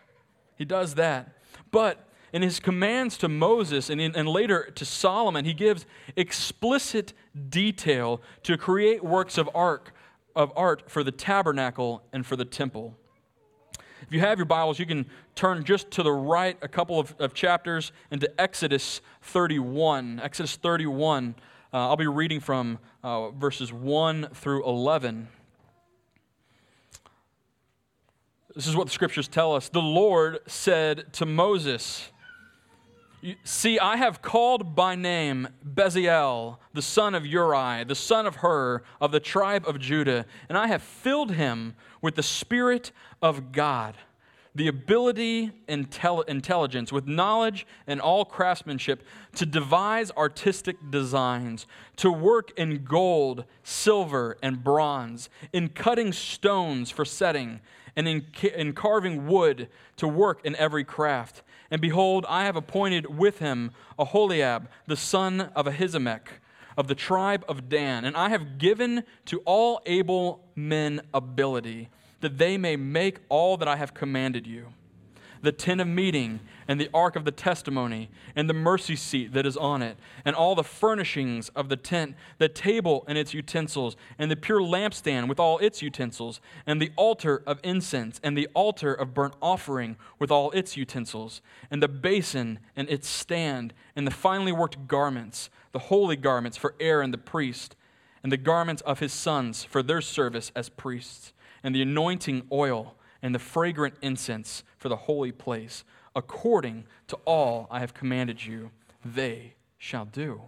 He 0.56 0.66
does 0.66 0.96
that. 0.96 1.36
But 1.72 2.08
in 2.34 2.42
his 2.42 2.60
commands 2.60 3.18
to 3.18 3.30
Moses 3.30 3.90
and, 3.90 4.00
in, 4.00 4.16
and 4.16 4.28
later 4.28 4.70
to 4.76 4.86
Solomon, 4.86 5.46
he 5.46 5.54
gives 5.54 5.86
explicit 6.16 7.14
detail 7.50 8.22
to 8.44 8.58
create 8.58 9.04
works 9.04 9.38
of 9.38 9.50
art, 9.56 9.92
of 10.36 10.52
art 10.56 10.90
for 10.90 11.04
the 11.04 11.12
tabernacle 11.12 12.04
and 12.14 12.26
for 12.26 12.36
the 12.36 12.46
temple. 12.46 12.96
If 14.02 14.14
you 14.14 14.20
have 14.22 14.38
your 14.38 14.46
Bibles, 14.46 14.80
you 14.80 14.86
can 14.86 15.06
turn 15.36 15.64
just 15.64 15.92
to 15.92 16.04
the 16.04 16.12
right 16.12 16.58
a 16.62 16.68
couple 16.68 17.00
of, 17.00 17.16
of 17.20 17.34
chapters 17.34 17.92
into 18.12 18.30
Exodus 18.40 19.02
31. 19.22 20.20
Exodus 20.24 20.56
31, 20.56 21.36
uh, 21.74 21.78
I'll 21.78 21.98
be 21.98 22.08
reading 22.08 22.40
from 22.40 22.80
uh, 23.04 23.30
verses 23.32 23.74
1 23.74 24.30
through 24.34 24.66
11. 24.66 25.28
This 28.60 28.68
is 28.68 28.76
what 28.76 28.88
the 28.88 28.92
scriptures 28.92 29.30
tell 29.30 29.56
us. 29.56 29.70
The 29.70 29.80
Lord 29.80 30.40
said 30.46 31.14
to 31.14 31.26
Moses, 31.26 32.12
See, 33.46 33.80
I 33.80 33.96
have 33.96 34.22
called 34.22 34.76
by 34.76 34.96
name 34.96 35.48
Bezalel, 35.66 36.58
the 36.74 36.82
son 36.82 37.16
of 37.16 37.26
Uri, 37.26 37.86
the 37.86 37.96
son 37.96 38.28
of 38.28 38.36
Hur, 38.36 38.84
of 39.00 39.14
the 39.14 39.22
tribe 39.22 39.66
of 39.66 39.80
Judah, 39.80 40.26
and 40.50 40.58
I 40.58 40.68
have 40.68 40.84
filled 40.84 41.32
him 41.32 41.74
with 42.02 42.16
the 42.16 42.22
Spirit 42.22 42.92
of 43.22 43.54
God, 43.54 43.96
the 44.60 44.68
ability 44.68 45.54
and 45.70 45.88
intelligence, 46.28 46.92
with 46.92 47.08
knowledge 47.08 47.66
and 47.88 48.02
all 48.02 48.26
craftsmanship, 48.26 49.06
to 49.34 49.46
devise 49.46 50.12
artistic 50.18 50.76
designs, 50.90 51.66
to 51.96 52.12
work 52.12 52.52
in 52.60 52.84
gold, 52.84 53.46
silver, 53.64 54.38
and 54.44 54.62
bronze, 54.62 55.30
in 55.54 55.70
cutting 55.70 56.12
stones 56.12 56.92
for 56.92 57.06
setting 57.06 57.62
and 57.96 58.06
in, 58.06 58.26
in 58.54 58.74
carving 58.74 59.28
wood 59.28 59.70
to 59.96 60.10
work 60.10 60.42
in 60.44 60.58
every 60.58 60.84
craft. 60.84 61.42
And 61.72 61.80
behold, 61.80 62.26
I 62.28 62.44
have 62.44 62.58
appointed 62.58 63.18
with 63.18 63.40
him 63.40 63.72
Aholiab, 63.98 64.68
the 64.88 64.98
son 64.98 65.52
of 65.56 65.68
Ahisamach, 65.68 66.28
of 66.76 66.90
the 66.90 66.96
tribe 66.96 67.46
of 67.48 67.70
Dan. 67.70 68.04
And 68.04 68.18
I 68.18 68.28
have 68.28 68.58
given 68.58 69.06
to 69.28 69.40
all 69.46 69.82
able 69.86 70.44
men 70.54 71.00
ability 71.14 71.88
that 72.22 72.38
they 72.38 72.58
may 72.58 72.76
make 72.76 73.20
all 73.30 73.58
that 73.58 73.68
I 73.68 73.76
have 73.76 73.94
commanded 73.94 74.46
you. 74.46 74.68
The 75.42 75.52
tent 75.54 75.80
of 75.80 75.88
meeting, 75.88 76.42
and 76.68 76.80
the 76.80 76.90
ark 76.94 77.16
of 77.16 77.26
the 77.26 77.32
testimony, 77.32 78.10
and 78.36 78.50
the 78.50 78.54
mercy 78.54 78.96
seat 78.96 79.34
that 79.34 79.46
is 79.46 79.56
on 79.58 79.82
it, 79.82 79.98
and 80.24 80.36
all 80.36 80.54
the 80.54 80.64
furnishings 80.64 81.50
of 81.56 81.70
the 81.70 81.78
tent, 81.78 82.16
the 82.38 82.50
table 82.50 83.06
and 83.08 83.18
its 83.18 83.34
utensils, 83.34 83.96
and 84.20 84.30
the 84.30 84.36
pure 84.36 84.62
lampstand 84.62 85.30
with 85.30 85.40
all 85.40 85.58
its 85.60 85.82
utensils, 85.82 86.42
and 86.68 86.82
the 86.82 86.92
altar 86.96 87.42
of 87.48 87.60
incense, 87.64 88.20
and 88.22 88.38
the 88.38 88.48
altar 88.54 88.94
of 88.94 89.14
burnt 89.14 89.34
offering 89.42 89.96
with 90.20 90.30
all 90.30 90.52
its 90.52 90.76
utensils, 90.76 91.42
and 91.72 91.82
the 91.82 91.88
basin 91.88 92.60
and 92.76 92.90
its 92.90 93.08
stand, 93.08 93.74
and 93.96 94.06
the 94.06 94.12
finely 94.12 94.52
worked 94.52 94.88
garments, 94.88 95.50
the 95.72 95.80
holy 95.80 96.18
garments 96.18 96.58
for 96.58 96.76
Aaron 96.80 97.12
the 97.12 97.18
priest, 97.18 97.76
and 98.22 98.32
the 98.32 98.38
garments 98.38 98.82
of 98.84 99.00
his 99.00 99.14
sons 99.14 99.64
for 99.64 99.82
their 99.82 100.02
service 100.02 100.52
as 100.56 100.70
priests, 100.70 101.34
and 101.64 101.76
the 101.76 101.82
anointing 101.82 102.48
oil 102.52 102.96
and 103.22 103.36
the 103.36 103.40
fragrant 103.40 103.96
incense 104.02 104.64
for 104.78 104.90
the 104.90 104.96
holy 104.96 105.32
place, 105.32 105.84
according 106.16 106.86
to 107.08 107.18
all 107.26 107.68
I 107.70 107.80
have 107.80 107.94
commanded 107.94 108.46
you, 108.46 108.72
they 109.04 109.56
shall 109.78 110.06
do. 110.06 110.42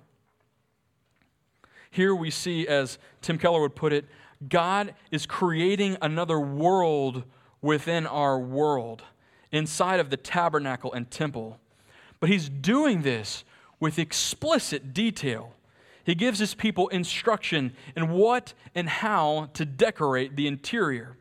Here 1.89 2.15
we 2.15 2.31
see, 2.31 2.67
as 2.67 2.97
Tim 3.21 3.37
Keller 3.37 3.61
would 3.61 3.75
put 3.75 3.91
it, 3.91 4.05
God 4.47 4.95
is 5.11 5.25
creating 5.25 5.97
another 6.01 6.39
world 6.39 7.23
within 7.61 8.07
our 8.07 8.39
world, 8.39 9.03
inside 9.51 9.99
of 9.99 10.09
the 10.09 10.17
tabernacle 10.17 10.93
and 10.93 11.11
temple. 11.11 11.59
But 12.19 12.29
he's 12.29 12.49
doing 12.49 13.01
this 13.01 13.43
with 13.79 13.99
explicit 13.99 14.93
detail. 14.93 15.53
He 16.03 16.15
gives 16.15 16.39
his 16.39 16.53
people 16.53 16.87
instruction 16.89 17.73
in 17.95 18.09
what 18.09 18.53
and 18.73 18.89
how 18.89 19.49
to 19.53 19.65
decorate 19.65 20.35
the 20.35 20.47
interior 20.47 21.17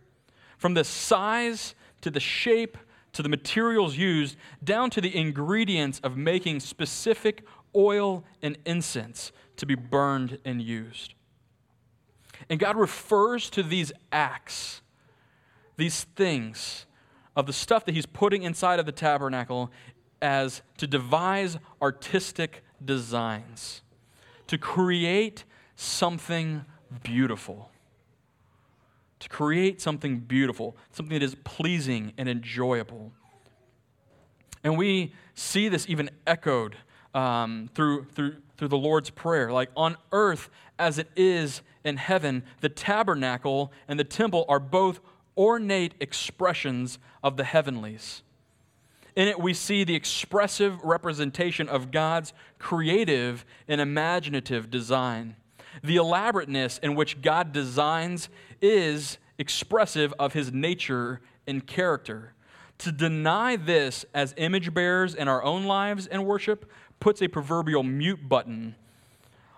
from 0.59 0.75
the 0.75 0.85
size 0.85 1.75
to 2.01 2.11
the 2.11 2.21
shape 2.21 2.77
to 3.13 3.23
the 3.23 3.29
materials 3.29 3.97
used, 3.97 4.37
down 4.63 4.91
to 4.91 5.01
the 5.01 5.17
ingredients 5.17 6.01
of 6.03 6.17
making 6.17 6.61
specific 6.61 7.45
oil 7.75 8.25
and 8.43 8.59
incense 8.65 9.33
to 9.57 9.67
be 9.67 9.75
burned 9.75 10.39
and 10.45 10.63
used. 10.63 11.15
And 12.49 12.59
God 12.59 12.77
refers 12.77 13.51
to 13.51 13.63
these 13.63 13.93
acts, 14.13 14.81
these 15.77 16.05
things 16.05 16.87
of 17.37 17.47
the 17.47 17.53
stuff 17.53 17.85
that 17.85 17.95
He's 17.95 18.07
putting 18.07 18.43
inside 18.43 18.79
of 18.79 18.87
the 18.87 18.93
tabernacle 18.93 19.71
as 20.23 20.63
to 20.79 20.87
devise 20.87 21.59
artistic 21.81 22.63
designs, 22.85 23.83
to 24.51 24.59
create 24.59 25.45
something 25.75 26.65
beautiful 27.03 27.71
to 29.21 29.29
create 29.29 29.81
something 29.81 30.19
beautiful, 30.19 30.77
something 30.91 31.13
that 31.13 31.23
is 31.23 31.37
pleasing 31.45 32.13
and 32.19 32.29
enjoyable. 32.29 33.13
And 34.65 34.77
we 34.77 35.13
see 35.35 35.69
this 35.69 35.89
even 35.89 36.11
echoed 36.27 36.77
um, 37.15 37.71
through, 37.75 38.07
through, 38.07 38.37
through 38.57 38.69
the 38.69 38.79
Lord's 38.79 39.11
Prayer. 39.11 39.53
Like 39.53 39.71
on 39.77 39.97
earth 40.11 40.49
as 40.79 40.99
it 40.99 41.09
is 41.17 41.63
in 41.85 41.99
heaven, 41.99 42.43
the 42.61 42.69
tabernacle 42.69 43.73
and 43.87 44.01
the 44.01 44.05
temple 44.05 44.47
are 44.49 44.61
both 44.61 45.01
ornate 45.37 45.95
expressions 46.01 46.99
of 47.23 47.37
the 47.37 47.45
heavenlies. 47.45 48.23
In 49.17 49.29
it, 49.29 49.41
we 49.41 49.55
see 49.55 49.85
the 49.85 49.95
expressive 49.95 50.81
representation 50.83 51.69
of 51.69 51.91
God's 51.91 52.33
creative 52.59 53.45
and 53.67 53.81
imaginative 53.81 54.71
design. 54.71 55.37
The 55.83 55.97
elaborateness 55.97 56.79
in 56.79 56.95
which 56.95 57.23
God 57.23 57.53
designs 57.53 58.29
is 58.61 59.19
expressive 59.39 60.13
of 60.19 60.33
his 60.33 60.53
nature 60.53 61.21
and 61.47 61.67
character. 61.67 62.35
To 62.79 62.93
deny 62.93 63.57
this 63.57 64.05
as 64.15 64.35
image 64.37 64.73
bearers 64.73 65.15
in 65.15 65.29
our 65.29 65.43
own 65.43 65.65
lives 65.65 66.07
and 66.07 66.25
worship 66.27 66.71
puts 66.99 67.21
a 67.23 67.29
proverbial 67.29 67.83
mute 67.83 68.29
button 68.29 68.75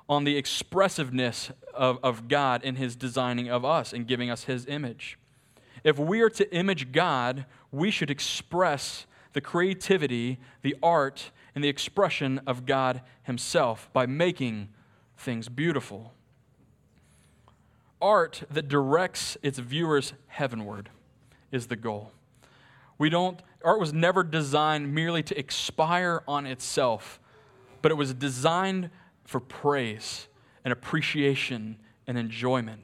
on 0.09 0.25
the 0.25 0.37
expressiveness 0.37 1.51
of, 1.75 1.99
of 2.03 2.29
God 2.29 2.65
in 2.65 2.77
his 2.77 2.97
designing 2.97 3.49
of 3.49 3.65
us 3.65 3.93
and 3.93 4.07
giving 4.07 4.31
us 4.31 4.45
his 4.45 4.67
image. 4.67 5.19
If 5.85 5.99
we 5.99 6.21
are 6.21 6.31
to 6.31 6.55
image 6.55 6.93
God, 6.93 7.47
we 7.71 7.91
should 7.91 8.11
express 8.11 9.07
the 9.33 9.41
creativity, 9.41 10.39
the 10.63 10.77
art, 10.83 11.31
and 11.55 11.63
the 11.63 11.69
expression 11.69 12.41
of 12.47 12.67
God 12.67 13.03
himself 13.23 13.89
by 13.93 14.07
making 14.07 14.69
things 15.17 15.49
beautiful. 15.49 16.13
Art 18.01 18.43
that 18.51 18.69
directs 18.69 19.37
its 19.43 19.59
viewers 19.59 20.13
heavenward 20.27 20.91
is 21.51 21.69
the 21.69 21.77
goal. 21.77 22.13
We 22.99 23.11
don't, 23.11 23.41
art 23.65 23.81
was 23.81 23.93
never 23.93 24.23
designed 24.23 24.95
merely 24.95 25.23
to 25.25 25.39
expire 25.39 26.23
on 26.27 26.47
itself, 26.47 27.21
but 27.81 27.93
it 27.93 27.97
was 27.97 28.15
designed 28.15 28.91
for 29.25 29.41
praise 29.41 30.29
and 30.65 30.73
appreciation 30.73 31.77
and 32.07 32.19
enjoyment. 32.19 32.81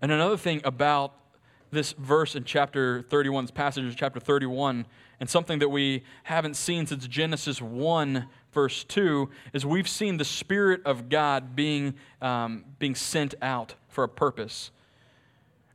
And 0.00 0.12
another 0.12 0.36
thing 0.36 0.60
about 0.64 1.14
this 1.70 1.92
verse 1.92 2.34
in 2.34 2.44
chapter 2.44 3.02
31, 3.02 3.44
this 3.44 3.50
passage 3.50 3.84
of 3.84 3.96
chapter 3.96 4.20
31, 4.20 4.86
and 5.20 5.28
something 5.28 5.58
that 5.58 5.68
we 5.68 6.04
haven't 6.24 6.54
seen 6.54 6.86
since 6.86 7.06
Genesis 7.06 7.60
1 7.60 8.26
verse 8.52 8.84
2 8.84 9.28
is 9.52 9.66
we've 9.66 9.88
seen 9.88 10.16
the 10.16 10.24
Spirit 10.24 10.80
of 10.84 11.08
God 11.08 11.54
being, 11.54 11.94
um, 12.22 12.64
being 12.78 12.94
sent 12.94 13.34
out 13.42 13.74
for 13.88 14.04
a 14.04 14.08
purpose. 14.08 14.70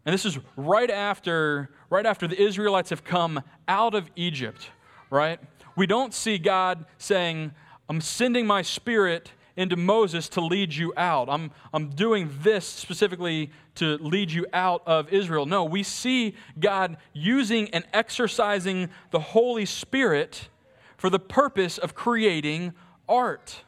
And 0.06 0.14
this 0.14 0.26
is 0.26 0.38
right 0.58 0.90
after, 0.90 1.70
right 1.90 2.06
after 2.06 2.28
the 2.28 2.42
Israelites 2.42 2.90
have 2.90 3.04
come 3.04 3.42
out 3.68 3.94
of 3.94 4.10
Egypt, 4.16 4.70
right? 5.10 5.40
We 5.76 5.88
don't 5.88 6.14
see 6.14 6.38
God 6.38 6.86
saying, 6.98 7.52
I'm 7.90 8.02
sending 8.02 8.46
my 8.46 8.62
spirit 8.62 9.32
into 9.56 9.76
Moses 9.76 10.30
to 10.30 10.42
lead 10.42 10.74
you 10.74 10.94
out. 10.98 11.30
I'm, 11.30 11.52
I'm 11.74 11.90
doing 11.90 12.30
this 12.42 12.66
specifically 12.66 13.52
to 13.76 13.98
lead 13.98 14.32
you 14.32 14.46
out 14.54 14.82
of 14.86 15.12
Israel. 15.14 15.46
No, 15.46 15.64
we 15.64 15.84
see 15.84 16.36
God 16.60 16.98
using 17.14 17.70
and 17.70 17.86
exercising 17.94 18.90
the 19.12 19.20
Holy 19.20 19.66
Spirit 19.66 20.50
for 20.98 21.10
the 21.10 21.20
purpose 21.20 21.78
of 21.78 21.94
creating 21.94 22.74
art 23.08 23.64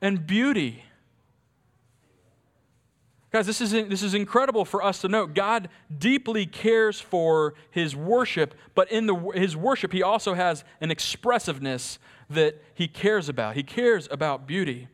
and 0.00 0.26
beauty. 0.26 0.85
Guys, 3.32 3.46
this 3.46 3.60
is, 3.60 3.72
this 3.72 4.02
is 4.02 4.14
incredible 4.14 4.64
for 4.64 4.82
us 4.82 5.00
to 5.00 5.08
note. 5.08 5.34
God 5.34 5.68
deeply 5.98 6.46
cares 6.46 7.00
for 7.00 7.54
his 7.70 7.96
worship, 7.96 8.54
but 8.74 8.90
in 8.90 9.06
the, 9.06 9.14
his 9.34 9.56
worship, 9.56 9.92
he 9.92 10.02
also 10.02 10.34
has 10.34 10.64
an 10.80 10.90
expressiveness 10.90 11.98
that 12.30 12.62
he 12.74 12.88
cares 12.88 13.28
about. 13.28 13.56
He 13.56 13.62
cares 13.62 14.08
about 14.10 14.46
beauty. 14.46 14.88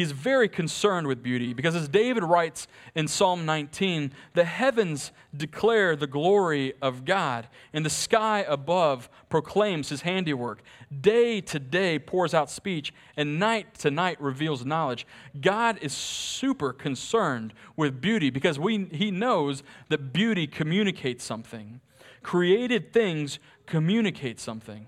He's 0.00 0.12
very 0.12 0.48
concerned 0.48 1.06
with 1.06 1.22
beauty 1.22 1.52
because, 1.52 1.76
as 1.76 1.86
David 1.86 2.24
writes 2.24 2.66
in 2.94 3.06
Psalm 3.06 3.44
19, 3.44 4.12
the 4.32 4.46
heavens 4.46 5.12
declare 5.36 5.94
the 5.94 6.06
glory 6.06 6.72
of 6.80 7.04
God, 7.04 7.48
and 7.74 7.84
the 7.84 7.90
sky 7.90 8.42
above 8.48 9.10
proclaims 9.28 9.90
his 9.90 10.00
handiwork. 10.00 10.62
Day 11.02 11.42
to 11.42 11.58
day 11.58 11.98
pours 11.98 12.32
out 12.32 12.50
speech, 12.50 12.94
and 13.14 13.38
night 13.38 13.74
to 13.80 13.90
night 13.90 14.18
reveals 14.22 14.64
knowledge. 14.64 15.06
God 15.38 15.78
is 15.82 15.92
super 15.92 16.72
concerned 16.72 17.52
with 17.76 18.00
beauty 18.00 18.30
because 18.30 18.58
we, 18.58 18.86
he 18.86 19.10
knows 19.10 19.62
that 19.90 20.14
beauty 20.14 20.46
communicates 20.46 21.24
something. 21.24 21.82
Created 22.22 22.94
things 22.94 23.38
communicate 23.66 24.40
something, 24.40 24.86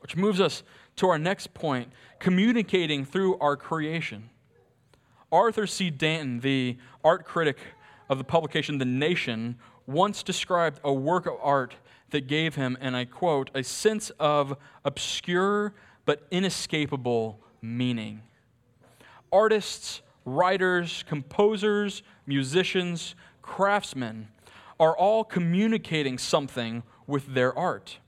which 0.00 0.16
moves 0.16 0.40
us 0.40 0.64
to 0.96 1.08
our 1.08 1.18
next 1.18 1.54
point 1.54 1.92
communicating 2.18 3.04
through 3.04 3.38
our 3.38 3.56
creation. 3.56 4.30
Arthur 5.30 5.66
C. 5.66 5.90
Danto, 5.90 6.40
the 6.40 6.76
art 7.04 7.24
critic 7.24 7.58
of 8.08 8.18
the 8.18 8.24
publication 8.24 8.78
The 8.78 8.84
Nation, 8.84 9.56
once 9.86 10.22
described 10.22 10.80
a 10.82 10.92
work 10.92 11.26
of 11.26 11.34
art 11.42 11.74
that 12.10 12.26
gave 12.26 12.54
him, 12.54 12.76
and 12.80 12.96
I 12.96 13.04
quote, 13.04 13.50
a 13.54 13.62
sense 13.62 14.10
of 14.18 14.56
obscure 14.84 15.74
but 16.04 16.26
inescapable 16.30 17.40
meaning. 17.60 18.22
Artists, 19.32 20.02
writers, 20.24 21.04
composers, 21.08 22.02
musicians, 22.26 23.14
craftsmen 23.42 24.28
are 24.78 24.96
all 24.96 25.24
communicating 25.24 26.18
something 26.18 26.82
with 27.06 27.34
their 27.34 27.56
art. 27.56 27.98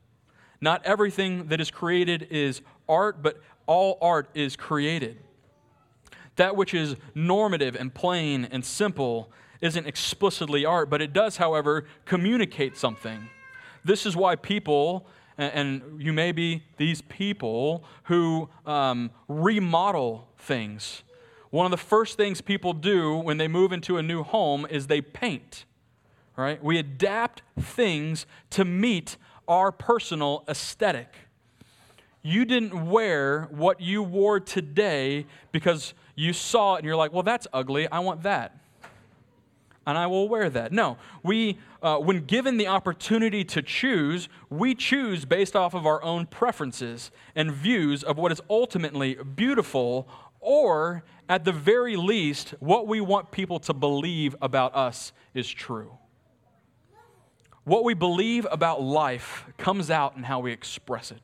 Not 0.61 0.85
everything 0.85 1.49
that 1.49 1.61
is 1.61 1.71
created 1.71 2.29
is 2.31 2.63
art, 2.89 3.23
but 3.23 3.41
all 3.67 3.99
art 4.01 4.29
is 4.35 4.57
created. 4.57 5.19
That 6.37 6.57
which 6.57 6.75
is 6.75 6.97
normative 7.15 7.75
and 7.75 7.93
plain 7.93 8.47
and 8.51 8.65
simple 8.65 9.31
isn't 9.61 9.87
explicitly 9.87 10.65
art, 10.65 10.89
but 10.89 11.03
it 11.03 11.13
does, 11.13 11.39
however, 11.39 11.85
communicate 12.05 12.77
something. 12.77 13.29
This 13.85 14.07
is 14.07 14.17
why 14.17 14.37
people, 14.37 15.07
and 15.37 16.01
you 16.01 16.13
may 16.13 16.33
be 16.33 16.63
these 16.77 17.03
people 17.03 17.85
who 18.05 18.49
um, 18.67 19.11
remodel 19.27 20.29
things. 20.39 21.03
One 21.51 21.67
of 21.67 21.71
the 21.71 21.77
first 21.77 22.17
things 22.17 22.41
people 22.41 22.73
do 22.73 23.17
when 23.17 23.39
they 23.39 23.49
move 23.49 23.73
into 23.73 23.97
a 23.97 24.03
new 24.03 24.23
home 24.23 24.67
is 24.71 24.87
they 24.87 25.01
paint 25.01 25.65
right? 26.39 26.63
We 26.63 26.79
adapt 26.79 27.43
things 27.61 28.25
to 28.51 28.65
meet 28.65 29.17
our 29.49 29.73
personal 29.73 30.45
aesthetic. 30.49 31.13
You 32.23 32.45
didn't 32.45 32.91
wear 32.91 33.49
what 33.51 33.81
you 33.81 34.03
wore 34.03 34.41
today 34.41 35.27
because 35.53 35.95
you 36.15 36.33
saw 36.33 36.75
it 36.75 36.79
and 36.79 36.87
you're 36.87 36.97
like, 36.97 37.13
well, 37.13 37.23
that's 37.23 37.47
ugly. 37.53 37.89
I 37.89 38.01
want 38.01 38.25
that. 38.25 38.59
And 39.87 39.97
I 39.97 40.07
will 40.07 40.29
wear 40.29 40.51
that. 40.51 40.71
No, 40.71 40.99
we, 41.23 41.59
uh, 41.83 41.97
when 41.97 42.27
given 42.27 42.59
the 42.59 42.67
opportunity 42.67 43.43
to 43.45 43.63
choose, 43.63 44.29
we 44.51 44.75
choose 44.75 45.25
based 45.25 45.57
off 45.57 45.73
of 45.73 45.87
our 45.87 46.03
own 46.03 46.27
preferences 46.27 47.11
and 47.35 47.51
views 47.51 48.05
of 48.05 48.19
what 48.19 48.31
is 48.31 48.43
ultimately 48.51 49.15
beautiful, 49.15 50.07
or 50.41 51.05
at 51.29 51.45
the 51.45 51.53
very 51.53 51.97
least, 51.97 52.55
what 52.61 52.87
we 52.87 53.01
want 53.01 53.31
people 53.31 53.59
to 53.61 53.73
believe 53.73 54.37
about 54.43 54.75
us 54.75 55.13
is 55.33 55.49
true. 55.49 55.97
What 57.65 57.85
we 57.85 57.95
believe 57.95 58.47
about 58.51 58.83
life 58.83 59.47
comes 59.57 59.91
out 59.91 60.17
in 60.17 60.23
how 60.25 60.41
we 60.41 60.53
express 60.53 61.11
it. 61.11 61.21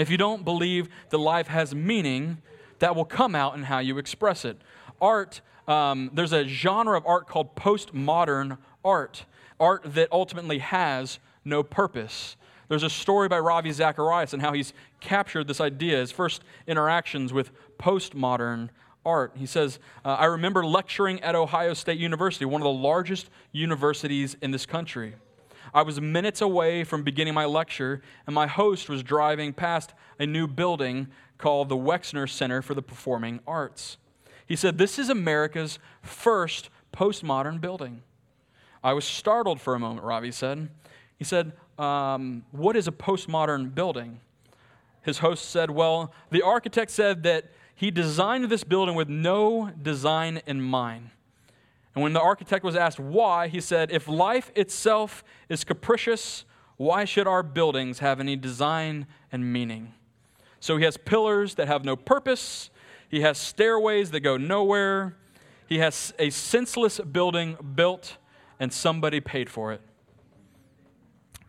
And 0.00 0.06
if 0.06 0.10
you 0.10 0.16
don't 0.16 0.46
believe 0.46 0.88
that 1.10 1.18
life 1.18 1.48
has 1.48 1.74
meaning, 1.74 2.38
that 2.78 2.96
will 2.96 3.04
come 3.04 3.34
out 3.34 3.54
in 3.54 3.64
how 3.64 3.80
you 3.80 3.98
express 3.98 4.46
it. 4.46 4.56
Art, 4.98 5.42
um, 5.68 6.10
there's 6.14 6.32
a 6.32 6.46
genre 6.46 6.96
of 6.96 7.04
art 7.04 7.28
called 7.28 7.54
postmodern 7.54 8.56
art, 8.82 9.26
art 9.60 9.82
that 9.84 10.08
ultimately 10.10 10.56
has 10.60 11.18
no 11.44 11.62
purpose. 11.62 12.36
There's 12.68 12.82
a 12.82 12.88
story 12.88 13.28
by 13.28 13.40
Ravi 13.40 13.72
Zacharias 13.72 14.32
and 14.32 14.40
how 14.40 14.54
he's 14.54 14.72
captured 15.00 15.46
this 15.46 15.60
idea, 15.60 15.98
his 15.98 16.10
first 16.10 16.44
interactions 16.66 17.34
with 17.34 17.50
postmodern 17.78 18.70
art. 19.04 19.32
He 19.36 19.44
says, 19.44 19.78
uh, 20.02 20.14
I 20.14 20.24
remember 20.24 20.64
lecturing 20.64 21.20
at 21.20 21.34
Ohio 21.34 21.74
State 21.74 21.98
University, 21.98 22.46
one 22.46 22.62
of 22.62 22.64
the 22.64 22.70
largest 22.70 23.28
universities 23.52 24.34
in 24.40 24.50
this 24.50 24.64
country. 24.64 25.16
I 25.72 25.82
was 25.82 26.00
minutes 26.00 26.40
away 26.40 26.84
from 26.84 27.02
beginning 27.02 27.34
my 27.34 27.44
lecture, 27.44 28.02
and 28.26 28.34
my 28.34 28.46
host 28.46 28.88
was 28.88 29.02
driving 29.02 29.52
past 29.52 29.94
a 30.18 30.26
new 30.26 30.46
building 30.46 31.08
called 31.38 31.68
the 31.68 31.76
Wexner 31.76 32.28
Center 32.28 32.62
for 32.62 32.74
the 32.74 32.82
Performing 32.82 33.40
Arts. 33.46 33.96
He 34.46 34.56
said, 34.56 34.78
This 34.78 34.98
is 34.98 35.08
America's 35.08 35.78
first 36.02 36.70
postmodern 36.92 37.60
building. 37.60 38.02
I 38.82 38.92
was 38.94 39.04
startled 39.04 39.60
for 39.60 39.74
a 39.74 39.78
moment, 39.78 40.04
Ravi 40.04 40.32
said. 40.32 40.68
He 41.18 41.24
said, 41.24 41.52
um, 41.78 42.44
What 42.50 42.76
is 42.76 42.88
a 42.88 42.92
postmodern 42.92 43.74
building? 43.74 44.20
His 45.02 45.18
host 45.18 45.48
said, 45.50 45.70
Well, 45.70 46.12
the 46.30 46.42
architect 46.42 46.90
said 46.90 47.22
that 47.22 47.50
he 47.74 47.90
designed 47.90 48.44
this 48.44 48.64
building 48.64 48.94
with 48.94 49.08
no 49.08 49.70
design 49.80 50.42
in 50.46 50.60
mind. 50.60 51.10
And 52.00 52.04
when 52.04 52.12
the 52.14 52.22
architect 52.22 52.64
was 52.64 52.76
asked 52.76 52.98
why, 52.98 53.48
he 53.48 53.60
said, 53.60 53.90
If 53.90 54.08
life 54.08 54.50
itself 54.54 55.22
is 55.50 55.64
capricious, 55.64 56.46
why 56.78 57.04
should 57.04 57.26
our 57.26 57.42
buildings 57.42 57.98
have 57.98 58.20
any 58.20 58.36
design 58.36 59.06
and 59.30 59.52
meaning? 59.52 59.92
So 60.60 60.78
he 60.78 60.84
has 60.84 60.96
pillars 60.96 61.56
that 61.56 61.68
have 61.68 61.84
no 61.84 61.96
purpose, 61.96 62.70
he 63.10 63.20
has 63.20 63.36
stairways 63.36 64.12
that 64.12 64.20
go 64.20 64.38
nowhere, 64.38 65.18
he 65.66 65.80
has 65.80 66.14
a 66.18 66.30
senseless 66.30 67.00
building 67.00 67.58
built, 67.74 68.16
and 68.58 68.72
somebody 68.72 69.20
paid 69.20 69.50
for 69.50 69.70
it. 69.70 69.82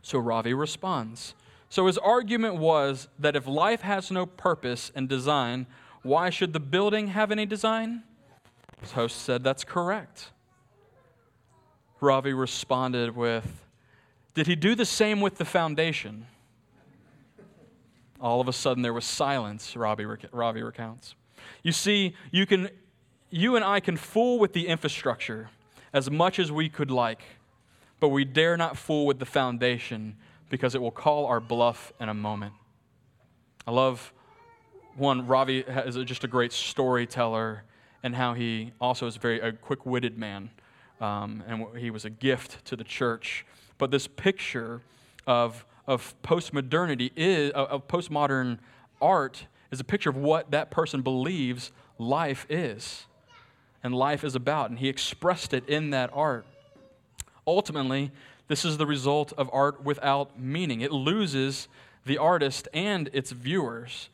So 0.02 0.20
Ravi 0.20 0.54
responds. 0.54 1.34
So 1.70 1.88
his 1.88 1.98
argument 1.98 2.58
was 2.58 3.08
that 3.18 3.38
if 3.38 3.48
life 3.48 3.84
has 3.84 4.12
no 4.12 4.26
purpose 4.26 4.92
and 4.94 5.08
design, 5.08 5.66
why 6.02 6.30
should 6.30 6.52
the 6.52 6.60
building 6.60 7.08
have 7.08 7.32
any 7.32 7.46
design? 7.46 8.04
His 8.82 8.92
host 8.92 9.22
said, 9.22 9.46
That's 9.46 9.64
correct. 9.64 10.32
Ravi 12.02 12.34
responded 12.34 13.16
with, 13.16 13.64
Did 14.34 14.48
he 14.48 14.56
do 14.56 14.76
the 14.76 14.86
same 14.86 15.22
with 15.22 15.38
the 15.38 15.46
foundation? 15.46 16.26
All 18.20 18.42
of 18.42 18.48
a 18.48 18.54
sudden, 18.54 18.84
there 18.84 18.94
was 18.94 19.06
silence, 19.06 19.76
Ravi, 19.76 20.06
Ravi 20.32 20.64
recounts. 20.64 21.16
You 21.64 21.72
see, 21.72 22.16
you, 22.32 22.46
can, 22.46 22.70
you 23.30 23.56
and 23.56 23.64
I 23.64 23.80
can 23.80 23.98
fool 23.98 24.40
with 24.40 24.54
the 24.54 24.68
infrastructure 24.68 25.50
as 25.94 26.10
much 26.10 26.40
as 26.40 26.52
we 26.52 26.70
could 26.70 26.92
like, 26.92 27.22
but 28.00 28.10
we 28.10 28.26
dare 28.26 28.58
not 28.58 28.78
fool 28.78 29.06
with 29.06 29.20
the 29.20 29.26
foundation 29.26 30.18
because 30.50 30.76
it 30.76 30.82
will 30.82 30.92
call 30.92 31.26
our 31.28 31.40
bluff 31.40 31.94
in 32.00 32.10
a 32.10 32.14
moment. 32.14 32.54
I 33.66 33.72
love 33.72 34.12
one, 34.96 35.26
Ravi 35.28 35.60
is 35.60 35.96
just 36.06 36.24
a 36.24 36.28
great 36.28 36.52
storyteller 36.52 37.64
and 38.04 38.16
how 38.16 38.34
he 38.34 38.74
also 38.82 39.08
is 39.08 39.16
very 39.16 39.40
a 39.40 39.52
quick-witted 39.52 40.18
man, 40.18 40.50
um, 41.02 41.44
and 41.48 41.78
he 41.78 41.90
was 41.90 42.06
a 42.06 42.10
gift 42.10 42.64
to 42.66 42.78
the 42.78 42.84
church. 42.86 43.46
But 43.78 43.92
this 43.92 44.08
picture 44.08 44.82
of 45.28 45.66
of 45.88 46.16
postmodernity 46.22 47.12
is 47.16 47.52
of 47.52 47.88
postmodern 47.88 48.60
art 49.02 49.48
is 49.72 49.80
a 49.80 49.84
picture 49.84 50.10
of 50.10 50.16
what 50.16 50.52
that 50.52 50.70
person 50.72 51.02
believes 51.02 51.72
life 51.98 52.46
is 52.50 53.06
and 53.84 53.96
life 53.96 54.24
is 54.24 54.36
about, 54.36 54.70
and 54.70 54.80
he 54.80 54.88
expressed 54.88 55.54
it 55.54 55.68
in 55.68 55.90
that 55.90 56.12
art. 56.14 56.46
Ultimately, 57.48 58.12
this 58.48 58.64
is 58.64 58.78
the 58.78 58.86
result 58.86 59.34
of 59.38 59.50
art 59.52 59.84
without 59.84 60.40
meaning. 60.40 60.82
It 60.82 60.92
loses 60.92 61.68
the 62.06 62.18
artist 62.18 62.68
and 62.74 63.10
its 63.14 63.32
viewers. 63.32 64.10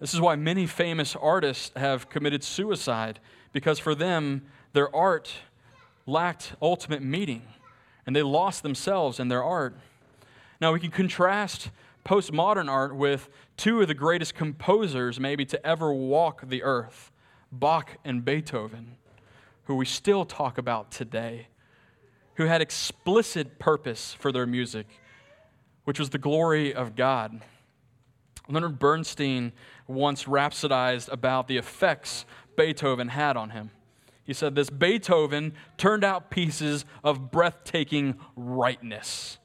This 0.00 0.12
is 0.12 0.20
why 0.20 0.36
many 0.36 0.66
famous 0.66 1.16
artists 1.16 1.70
have 1.76 2.10
committed 2.10 2.44
suicide, 2.44 3.20
because 3.52 3.78
for 3.78 3.94
them, 3.94 4.42
their 4.74 4.94
art 4.94 5.32
lacked 6.06 6.54
ultimate 6.60 7.02
meaning, 7.02 7.42
and 8.06 8.14
they 8.14 8.22
lost 8.22 8.62
themselves 8.62 9.18
in 9.18 9.28
their 9.28 9.42
art. 9.42 9.76
Now, 10.60 10.72
we 10.72 10.80
can 10.80 10.90
contrast 10.90 11.70
postmodern 12.04 12.68
art 12.68 12.94
with 12.94 13.28
two 13.56 13.80
of 13.80 13.88
the 13.88 13.94
greatest 13.94 14.34
composers, 14.34 15.18
maybe, 15.18 15.44
to 15.46 15.66
ever 15.66 15.92
walk 15.92 16.48
the 16.48 16.62
earth 16.62 17.10
Bach 17.50 17.98
and 18.04 18.24
Beethoven, 18.24 18.96
who 19.64 19.76
we 19.76 19.86
still 19.86 20.24
talk 20.24 20.58
about 20.58 20.90
today, 20.90 21.48
who 22.34 22.46
had 22.46 22.60
explicit 22.60 23.58
purpose 23.58 24.12
for 24.12 24.32
their 24.32 24.46
music, 24.46 24.86
which 25.84 25.98
was 25.98 26.10
the 26.10 26.18
glory 26.18 26.74
of 26.74 26.96
God. 26.96 27.40
Leonard 28.48 28.78
Bernstein 28.78 29.52
once 29.86 30.24
rhapsodized 30.24 31.10
about 31.10 31.48
the 31.48 31.56
effects 31.56 32.26
Beethoven 32.56 33.08
had 33.08 33.36
on 33.36 33.50
him. 33.50 33.70
He 34.24 34.32
said 34.32 34.54
this 34.54 34.70
Beethoven 34.70 35.52
turned 35.76 36.04
out 36.04 36.30
pieces 36.30 36.84
of 37.02 37.30
breathtaking 37.30 38.18
rightness. 38.36 39.38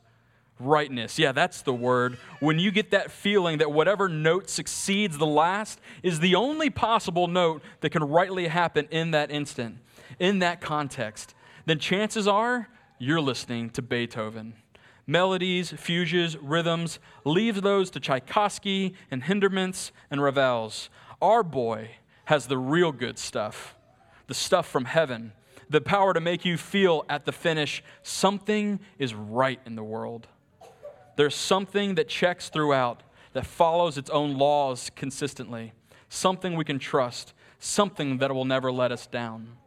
Rightness, 0.62 1.18
yeah, 1.18 1.32
that's 1.32 1.62
the 1.62 1.74
word. 1.74 2.18
When 2.42 2.60
you 2.60 2.72
get 2.72 2.92
that 2.92 3.12
feeling 3.12 3.60
that 3.60 3.72
whatever 3.72 4.10
note 4.10 4.50
succeeds 4.50 5.18
the 5.18 5.26
last 5.26 5.80
is 6.04 6.20
the 6.20 6.36
only 6.36 6.70
possible 6.70 7.28
note 7.28 7.62
that 7.80 7.92
can 7.92 8.04
rightly 8.04 8.48
happen 8.48 8.88
in 8.92 9.12
that 9.12 9.32
instant, 9.32 9.78
in 10.20 10.40
that 10.40 10.60
context, 10.60 11.34
then 11.66 11.80
chances 11.80 12.28
are 12.28 12.68
you're 12.98 13.22
listening 13.22 13.70
to 13.72 13.82
Beethoven 13.82 14.56
melodies, 15.10 15.72
fugues, 15.72 16.38
rhythms, 16.38 17.00
leaves 17.26 17.62
those 17.62 17.90
to 17.90 18.00
Tchaikovsky 18.00 18.94
and 19.10 19.24
Hindemiths 19.24 19.92
and 20.12 20.22
Ravels. 20.22 20.90
Our 21.20 21.42
boy 21.42 21.92
has 22.26 22.46
the 22.46 22.60
real 22.60 22.92
good 22.92 23.18
stuff, 23.18 23.76
the 24.30 24.34
stuff 24.34 24.70
from 24.70 24.86
heaven, 24.86 25.34
the 25.70 25.82
power 25.82 26.14
to 26.14 26.22
make 26.22 26.46
you 26.46 26.56
feel 26.56 27.06
at 27.10 27.26
the 27.26 27.34
finish 27.34 27.84
something 28.02 28.80
is 28.98 29.14
right 29.14 29.60
in 29.66 29.76
the 29.76 29.84
world. 29.84 30.28
There's 31.18 31.36
something 31.36 31.96
that 31.96 32.08
checks 32.08 32.48
throughout, 32.48 33.04
that 33.34 33.46
follows 33.46 33.98
its 33.98 34.10
own 34.10 34.38
laws 34.38 34.90
consistently, 34.96 35.74
something 36.08 36.56
we 36.56 36.64
can 36.64 36.80
trust, 36.80 37.34
something 37.60 38.20
that 38.20 38.34
will 38.34 38.46
never 38.46 38.72
let 38.72 38.94
us 38.94 39.06
down 39.06 39.58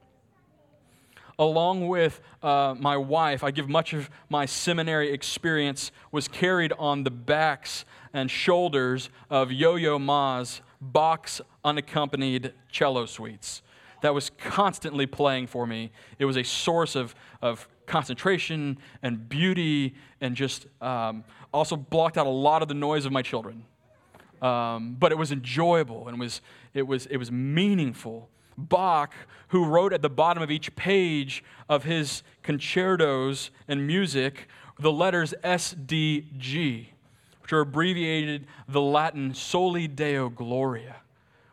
along 1.38 1.88
with 1.88 2.20
uh, 2.42 2.74
my 2.78 2.96
wife, 2.96 3.42
I 3.42 3.50
give 3.50 3.68
much 3.68 3.92
of 3.92 4.10
my 4.28 4.46
seminary 4.46 5.12
experience 5.12 5.90
was 6.10 6.28
carried 6.28 6.72
on 6.78 7.04
the 7.04 7.10
backs 7.10 7.84
and 8.12 8.30
shoulders 8.30 9.10
of 9.30 9.50
Yo 9.50 9.76
Yo 9.76 9.98
Ma's 9.98 10.60
Bach's 10.80 11.40
unaccompanied 11.64 12.52
cello 12.70 13.06
suites. 13.06 13.62
That 14.02 14.14
was 14.14 14.30
constantly 14.38 15.06
playing 15.06 15.46
for 15.46 15.66
me. 15.66 15.90
It 16.18 16.26
was 16.26 16.36
a 16.36 16.42
source 16.42 16.94
of, 16.94 17.14
of 17.40 17.68
concentration 17.86 18.78
and 19.02 19.28
beauty, 19.28 19.94
and 20.20 20.36
just 20.36 20.66
um, 20.80 21.24
also 21.52 21.76
blocked 21.76 22.18
out 22.18 22.26
a 22.26 22.30
lot 22.30 22.62
of 22.62 22.68
the 22.68 22.74
noise 22.74 23.06
of 23.06 23.12
my 23.12 23.22
children. 23.22 23.64
Um, 24.40 24.96
but 24.98 25.12
it 25.12 25.18
was 25.18 25.30
enjoyable 25.30 26.08
and 26.08 26.18
was, 26.18 26.40
it 26.74 26.86
was, 26.86 27.06
it 27.06 27.16
was 27.16 27.30
meaningful. 27.30 28.28
Bach, 28.58 29.14
who 29.48 29.64
wrote 29.64 29.92
at 29.92 30.02
the 30.02 30.10
bottom 30.10 30.42
of 30.42 30.50
each 30.50 30.74
page 30.74 31.44
of 31.68 31.84
his 31.84 32.22
concertos 32.42 33.50
and 33.68 33.86
music 33.86 34.48
the 34.78 34.92
letters 34.92 35.32
SDG, 35.44 36.86
which 37.40 37.52
are 37.52 37.60
abbreviated 37.60 38.46
the 38.68 38.80
Latin 38.80 39.32
Soli 39.32 39.86
Deo 39.86 40.28
Gloria, 40.28 40.96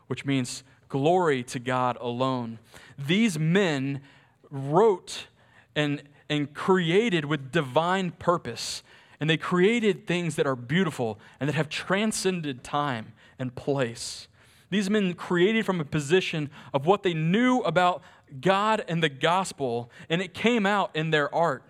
which 0.08 0.24
means 0.24 0.64
glory 0.90 1.42
to 1.44 1.58
God 1.58 1.96
alone. 2.00 2.58
These 2.98 3.38
men 3.38 4.02
wrote 4.50 5.28
and 5.74 6.02
and 6.30 6.54
created 6.54 7.24
with 7.26 7.50
divine 7.50 8.12
purpose. 8.12 8.82
And 9.18 9.28
they 9.28 9.36
created 9.36 10.06
things 10.06 10.36
that 10.36 10.46
are 10.46 10.56
beautiful 10.56 11.18
and 11.40 11.48
that 11.48 11.54
have 11.54 11.68
transcended 11.68 12.64
time 12.64 13.12
and 13.38 13.54
place. 13.54 14.28
These 14.70 14.88
men 14.88 15.12
created 15.14 15.66
from 15.66 15.80
a 15.80 15.84
position 15.84 16.48
of 16.72 16.86
what 16.86 17.02
they 17.02 17.12
knew 17.12 17.58
about 17.60 18.02
God 18.40 18.84
and 18.88 19.02
the 19.02 19.08
gospel, 19.08 19.90
and 20.08 20.22
it 20.22 20.32
came 20.32 20.64
out 20.64 20.94
in 20.94 21.10
their 21.10 21.34
art. 21.34 21.64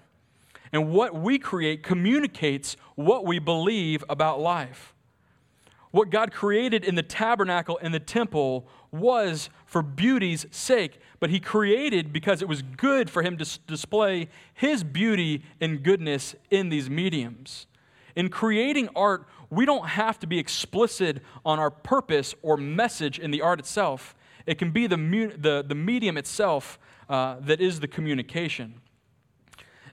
And 0.72 0.90
what 0.90 1.14
we 1.14 1.38
create 1.38 1.82
communicates 1.82 2.76
what 2.94 3.24
we 3.24 3.38
believe 3.38 4.04
about 4.08 4.38
life. 4.38 4.94
What 5.90 6.10
God 6.10 6.32
created 6.32 6.84
in 6.84 6.94
the 6.94 7.02
tabernacle 7.02 7.78
and 7.82 7.92
the 7.92 8.00
temple 8.00 8.68
was 8.92 9.50
for 9.66 9.82
beauty's 9.82 10.46
sake, 10.50 11.00
but 11.18 11.30
He 11.30 11.40
created 11.40 12.12
because 12.12 12.42
it 12.42 12.48
was 12.48 12.62
good 12.62 13.10
for 13.10 13.22
Him 13.22 13.36
to 13.38 13.58
display 13.66 14.28
His 14.54 14.84
beauty 14.84 15.42
and 15.60 15.82
goodness 15.82 16.34
in 16.50 16.68
these 16.68 16.88
mediums. 16.88 17.66
In 18.14 18.28
creating 18.28 18.88
art, 18.94 19.26
we 19.50 19.66
don't 19.66 19.88
have 19.88 20.18
to 20.20 20.26
be 20.26 20.38
explicit 20.38 21.22
on 21.44 21.58
our 21.58 21.70
purpose 21.70 22.34
or 22.42 22.56
message 22.56 23.18
in 23.18 23.30
the 23.30 23.42
art 23.42 23.58
itself. 23.58 24.14
It 24.46 24.58
can 24.58 24.70
be 24.70 24.86
the, 24.86 24.96
the, 25.36 25.64
the 25.66 25.74
medium 25.74 26.16
itself 26.16 26.78
uh, 27.08 27.36
that 27.40 27.60
is 27.60 27.80
the 27.80 27.88
communication. 27.88 28.80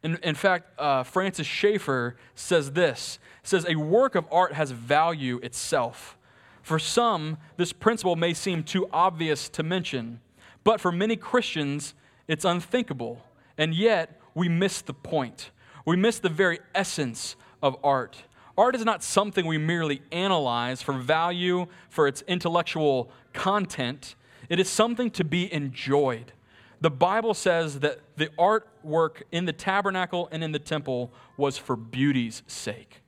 In, 0.03 0.17
in 0.23 0.35
fact, 0.35 0.79
uh, 0.79 1.03
Francis 1.03 1.47
Schaeffer 1.47 2.17
says 2.35 2.71
this 2.71 3.19
says, 3.43 3.65
A 3.67 3.75
work 3.75 4.15
of 4.15 4.25
art 4.31 4.53
has 4.53 4.71
value 4.71 5.39
itself. 5.41 6.17
For 6.61 6.79
some, 6.79 7.37
this 7.55 7.71
principle 7.71 8.15
may 8.15 8.33
seem 8.33 8.63
too 8.63 8.89
obvious 8.91 9.47
to 9.49 9.63
mention, 9.63 10.19
but 10.63 10.81
for 10.81 10.91
many 10.91 11.15
Christians, 11.15 11.93
it's 12.27 12.43
unthinkable. 12.43 13.21
And 13.57 13.73
yet, 13.73 14.19
we 14.35 14.49
miss 14.49 14.81
the 14.81 14.93
point. 14.93 15.51
We 15.85 15.95
miss 15.95 16.19
the 16.19 16.29
very 16.29 16.59
essence 16.75 17.37
of 17.63 17.77
art. 17.83 18.23
Art 18.57 18.75
is 18.75 18.83
not 18.83 19.03
something 19.03 19.45
we 19.45 19.57
merely 19.57 20.01
analyze 20.11 20.81
for 20.81 20.93
value, 20.93 21.67
for 21.89 22.07
its 22.07 22.23
intellectual 22.27 23.09
content. 23.31 24.15
It 24.49 24.59
is 24.59 24.67
something 24.67 25.09
to 25.11 25.23
be 25.23 25.51
enjoyed. 25.53 26.33
The 26.79 26.91
Bible 26.91 27.33
says 27.33 27.79
that 27.79 27.99
the 28.17 28.27
artwork 28.37 29.23
in 29.31 29.45
the 29.45 29.53
tabernacle 29.53 30.29
and 30.31 30.43
in 30.43 30.51
the 30.51 30.59
temple 30.59 31.11
was 31.35 31.57
for 31.57 31.75
beauty's 31.75 32.43
sake. 32.47 33.01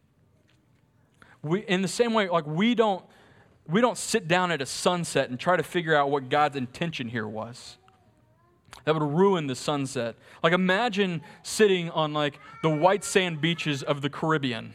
We, 1.41 1.61
in 1.61 1.81
the 1.81 1.87
same 1.87 2.13
way, 2.13 2.29
like 2.29 2.47
we 2.47 2.75
don't, 2.75 3.05
we 3.67 3.79
don't 3.79 3.97
sit 3.97 4.27
down 4.27 4.51
at 4.51 4.61
a 4.61 4.65
sunset 4.65 5.29
and 5.29 5.39
try 5.39 5.55
to 5.55 5.63
figure 5.63 5.95
out 5.95 6.09
what 6.09 6.29
God's 6.29 6.55
intention 6.55 7.09
here 7.09 7.27
was. 7.27 7.77
That 8.85 8.95
would 8.95 9.03
ruin 9.03 9.47
the 9.47 9.55
sunset. 9.55 10.15
Like 10.43 10.53
imagine 10.53 11.21
sitting 11.43 11.89
on 11.91 12.13
like 12.13 12.39
the 12.63 12.69
white 12.69 13.03
sand 13.03 13.39
beaches 13.39 13.83
of 13.83 14.01
the 14.01 14.09
Caribbean, 14.09 14.73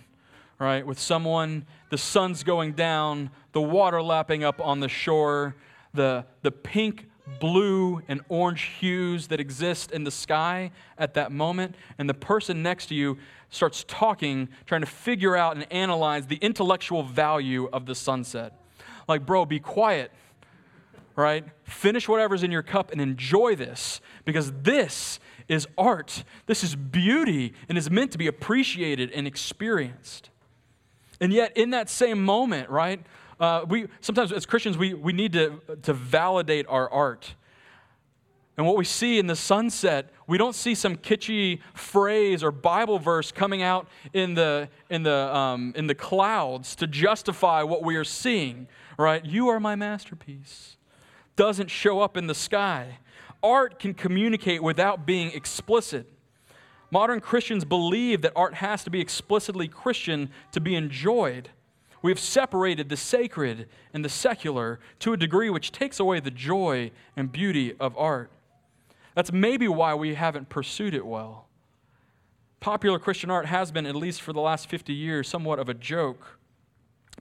right, 0.59 0.87
with 0.87 0.98
someone, 0.98 1.66
the 1.90 1.98
sun's 1.98 2.44
going 2.44 2.72
down, 2.72 3.30
the 3.52 3.61
water 3.61 4.02
lapping 4.02 4.44
up 4.44 4.61
on 4.61 4.80
the 4.80 4.88
shore, 4.88 5.57
the, 5.92 6.24
the 6.42 6.50
pink 6.50 7.09
blue 7.40 8.02
and 8.08 8.20
orange 8.28 8.62
hues 8.78 9.28
that 9.28 9.40
exist 9.40 9.90
in 9.90 10.04
the 10.04 10.10
sky 10.10 10.70
at 10.98 11.14
that 11.14 11.32
moment, 11.32 11.74
and 11.98 12.08
the 12.08 12.14
person 12.14 12.62
next 12.62 12.87
to 12.87 12.94
you 12.94 13.18
starts 13.50 13.84
talking, 13.87 14.48
trying 14.66 14.82
to 14.82 14.87
figure 14.87 15.37
out 15.37 15.56
and 15.56 15.70
analyze 15.72 16.26
the 16.26 16.37
intellectual 16.37 17.02
value 17.02 17.68
of 17.72 17.87
the 17.87 17.94
sunset. 17.94 18.52
Like, 19.08 19.24
bro, 19.24 19.44
be 19.44 19.60
quiet, 19.60 20.10
right? 21.16 21.44
Finish 21.64 22.08
whatever's 22.08 22.42
in 22.42 22.50
your 22.50 22.62
cup 22.62 22.90
and 22.90 23.00
enjoy 23.00 23.54
this 23.54 24.00
because 24.24 24.52
this 24.62 25.20
is 25.48 25.66
art. 25.76 26.24
This 26.46 26.64
is 26.64 26.74
beauty 26.74 27.52
and 27.68 27.78
is 27.78 27.90
meant 27.90 28.12
to 28.12 28.18
be 28.18 28.26
appreciated 28.26 29.10
and 29.12 29.26
experienced. 29.26 30.30
And 31.20 31.32
yet, 31.32 31.56
in 31.56 31.70
that 31.70 31.88
same 31.88 32.24
moment, 32.24 32.70
right, 32.70 33.00
uh, 33.40 33.64
we, 33.68 33.87
sometimes 34.01 34.33
as 34.33 34.47
Christians, 34.47 34.79
we, 34.79 34.94
we 34.94 35.12
need 35.12 35.33
to, 35.33 35.61
to 35.83 35.92
validate 35.92 36.66
our 36.68 36.90
art. 36.90 37.35
And 38.57 38.66
what 38.66 38.77
we 38.77 38.85
see 38.85 39.18
in 39.18 39.27
the 39.27 39.35
sunset, 39.35 40.11
we 40.29 40.38
don't 40.38 40.55
see 40.55 40.77
some 40.77 40.97
kitschy 40.97 41.59
phrase 41.75 42.44
or 42.44 42.53
Bible 42.53 43.01
verse 43.01 43.33
coming 43.33 43.62
out 43.62 43.88
in 44.12 44.35
the, 44.35 44.68
in 44.90 45.03
the, 45.03 45.35
um, 45.35 45.73
in 45.77 45.88
the 45.88 45.94
clouds 45.94 46.77
to 46.77 46.87
justify 46.87 47.62
what 47.62 47.83
we 47.83 47.97
are 47.97 48.05
seeing, 48.05 48.68
right? 48.97 49.25
You 49.25 49.49
are 49.49 49.59
my 49.59 49.75
masterpiece. 49.75 50.77
Doesn't 51.35 51.68
show 51.68 52.01
up 52.01 52.16
in 52.16 52.29
the 52.29 52.35
sky. 52.35 52.99
Art 53.42 53.81
can 53.81 53.92
communicate 53.92 54.62
without 54.62 55.05
being 55.05 55.33
explicit. 55.33 56.09
Modern 56.92 57.18
Christians 57.18 57.64
believe 57.64 58.23
that 58.23 58.33
art 58.37 58.55
has 58.55 58.85
to 58.85 58.90
be 58.90 59.01
explicitly 59.01 59.66
Christian 59.66 60.31
to 60.53 60.61
be 60.61 60.77
enjoyed. 60.77 61.51
We 62.04 62.10
have 62.10 62.20
separated 62.20 62.90
the 62.90 62.98
sacred 62.98 63.66
and 63.94 64.04
the 64.04 64.10
secular 64.10 64.78
to 64.98 65.14
a 65.14 65.16
degree 65.16 65.48
which 65.48 65.72
takes 65.72 65.98
away 65.98 66.20
the 66.20 66.30
joy 66.30 66.90
and 67.16 67.32
beauty 67.32 67.74
of 67.80 67.96
art. 67.96 68.30
That's 69.14 69.32
maybe 69.32 69.68
why 69.68 69.94
we 69.94 70.12
haven't 70.12 70.50
pursued 70.50 70.92
it 70.92 71.06
well. 71.06 71.46
Popular 72.60 72.98
Christian 72.98 73.30
art 73.30 73.46
has 73.46 73.72
been, 73.72 73.86
at 73.86 73.96
least 73.96 74.20
for 74.20 74.34
the 74.34 74.40
last 74.42 74.68
50 74.68 74.92
years, 74.92 75.28
somewhat 75.28 75.58
of 75.58 75.70
a 75.70 75.72
joke. 75.72 76.38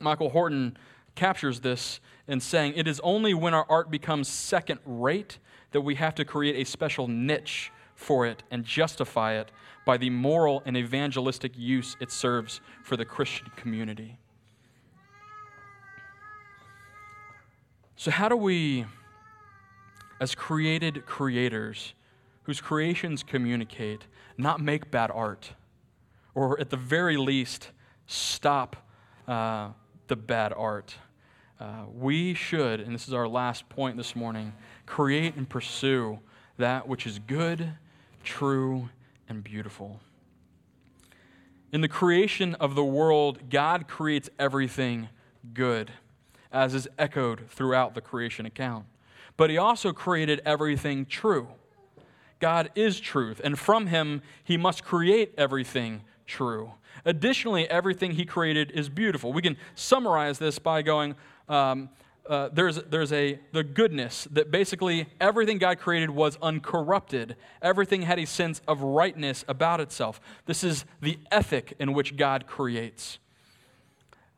Michael 0.02 0.32
Horton 0.32 0.76
captures 1.16 1.62
this 1.62 2.02
in 2.28 2.42
saying, 2.42 2.74
It 2.76 2.86
is 2.86 3.00
only 3.06 3.34
when 3.34 3.54
our 3.54 3.66
art 3.70 3.90
becomes 3.90 4.28
second 4.28 4.82
rate 4.86 5.38
that 5.72 5.80
we 5.80 5.96
have 5.96 6.14
to 6.16 6.26
create 6.26 6.58
a 6.58 6.70
special 6.70 7.08
niche 7.08 7.72
for 7.96 8.26
it 8.26 8.44
and 8.52 8.66
justify 8.66 9.36
it 9.40 9.50
by 9.86 9.96
the 9.96 10.10
moral 10.10 10.62
and 10.66 10.76
evangelistic 10.76 11.58
use 11.58 11.96
it 12.02 12.12
serves 12.12 12.60
for 12.84 12.98
the 12.98 13.06
Christian 13.06 13.48
community. 13.56 14.18
So, 18.04 18.12
how 18.12 18.28
do 18.28 18.36
we, 18.36 18.84
as 20.20 20.36
created 20.36 21.06
creators, 21.06 21.94
whose 22.42 22.60
creations 22.60 23.24
communicate, 23.24 24.08
not 24.38 24.60
make 24.60 24.92
bad 24.92 25.10
art? 25.10 25.54
Or 26.36 26.60
at 26.60 26.70
the 26.70 26.76
very 26.76 27.16
least, 27.16 27.72
stop 28.06 28.76
uh, 29.26 29.70
the 30.10 30.18
bad 30.18 30.52
art? 30.52 30.96
Uh, 31.62 31.86
we 31.94 32.34
should, 32.34 32.82
and 32.82 32.94
this 32.94 33.08
is 33.08 33.14
our 33.14 33.26
last 33.26 33.70
point 33.70 33.96
this 33.96 34.18
morning, 34.18 34.52
create 34.86 35.38
and 35.38 35.48
pursue 35.48 36.20
that 36.58 36.86
which 36.86 37.08
is 37.08 37.20
good, 37.20 37.72
true, 38.22 38.90
and 39.30 39.46
beautiful. 39.46 40.02
In 41.72 41.80
the 41.80 41.88
creation 41.88 42.54
of 42.56 42.76
the 42.76 42.84
world, 42.84 43.50
God 43.50 43.88
creates 43.88 44.30
everything 44.38 45.08
good 45.54 45.90
as 46.54 46.74
is 46.74 46.88
echoed 46.98 47.50
throughout 47.50 47.96
the 47.96 48.02
creation 48.02 48.46
account. 48.46 48.86
But 49.36 49.50
he 49.50 49.58
also 49.58 49.92
created 49.92 50.42
everything 50.46 51.06
true. 51.06 51.48
God 52.40 52.70
is 52.76 53.00
truth, 53.00 53.42
and 53.44 53.58
from 53.58 53.88
him 53.88 54.22
he 54.44 54.58
must 54.58 54.84
create 54.84 55.34
everything 55.38 56.02
true. 56.28 56.74
Additionally, 57.06 57.70
everything 57.70 58.12
he 58.12 58.26
created 58.26 58.72
is 58.72 58.90
beautiful. 58.90 59.34
We 59.34 59.42
can 59.42 59.58
summarize 59.76 60.40
this 60.40 60.60
by 60.60 60.82
going, 60.82 61.16
um, 61.50 61.90
uh, 62.30 62.50
there's, 62.54 62.78
there's 62.84 63.12
a, 63.12 63.40
the 63.52 63.64
goodness 63.64 64.28
that 64.32 64.52
basically 64.52 65.08
everything 65.20 65.58
God 65.58 65.80
created 65.80 66.10
was 66.10 66.38
uncorrupted. 66.42 67.36
Everything 67.62 68.04
had 68.04 68.20
a 68.20 68.26
sense 68.26 68.62
of 68.68 68.82
rightness 68.82 69.44
about 69.48 69.82
itself. 69.82 70.22
This 70.46 70.64
is 70.64 70.86
the 71.02 71.18
ethic 71.32 71.74
in 71.80 71.94
which 71.94 72.16
God 72.16 72.46
creates. 72.48 73.20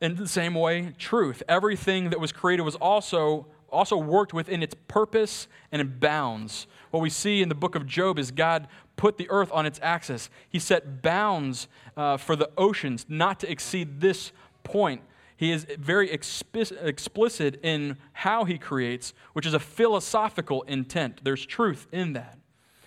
In 0.01 0.15
the 0.15 0.27
same 0.27 0.55
way, 0.55 0.93
truth. 0.97 1.41
Everything 1.47 2.09
that 2.09 2.19
was 2.19 2.31
created 2.31 2.63
was 2.63 2.75
also, 2.75 3.47
also 3.69 3.95
worked 3.97 4.33
within 4.33 4.61
its 4.61 4.75
purpose 4.87 5.47
and 5.71 5.81
in 5.81 5.99
bounds. 5.99 6.67
What 6.91 7.01
we 7.01 7.09
see 7.09 7.41
in 7.41 7.49
the 7.49 7.55
book 7.55 7.75
of 7.75 7.85
Job 7.85 8.19
is 8.19 8.31
God 8.31 8.67
put 8.97 9.17
the 9.17 9.29
earth 9.29 9.49
on 9.53 9.65
its 9.65 9.79
axis. 9.81 10.29
He 10.49 10.59
set 10.59 11.01
bounds 11.01 11.67
uh, 11.95 12.17
for 12.17 12.35
the 12.35 12.49
oceans 12.57 13.05
not 13.07 13.39
to 13.41 13.51
exceed 13.51 14.01
this 14.01 14.31
point. 14.63 15.01
He 15.37 15.51
is 15.51 15.65
very 15.77 16.11
explicit 16.11 17.59
in 17.61 17.97
how 18.13 18.45
he 18.45 18.57
creates, 18.57 19.13
which 19.33 19.45
is 19.45 19.53
a 19.53 19.59
philosophical 19.59 20.61
intent. 20.63 21.21
There's 21.23 21.45
truth 21.45 21.87
in 21.91 22.13
that. 22.13 22.37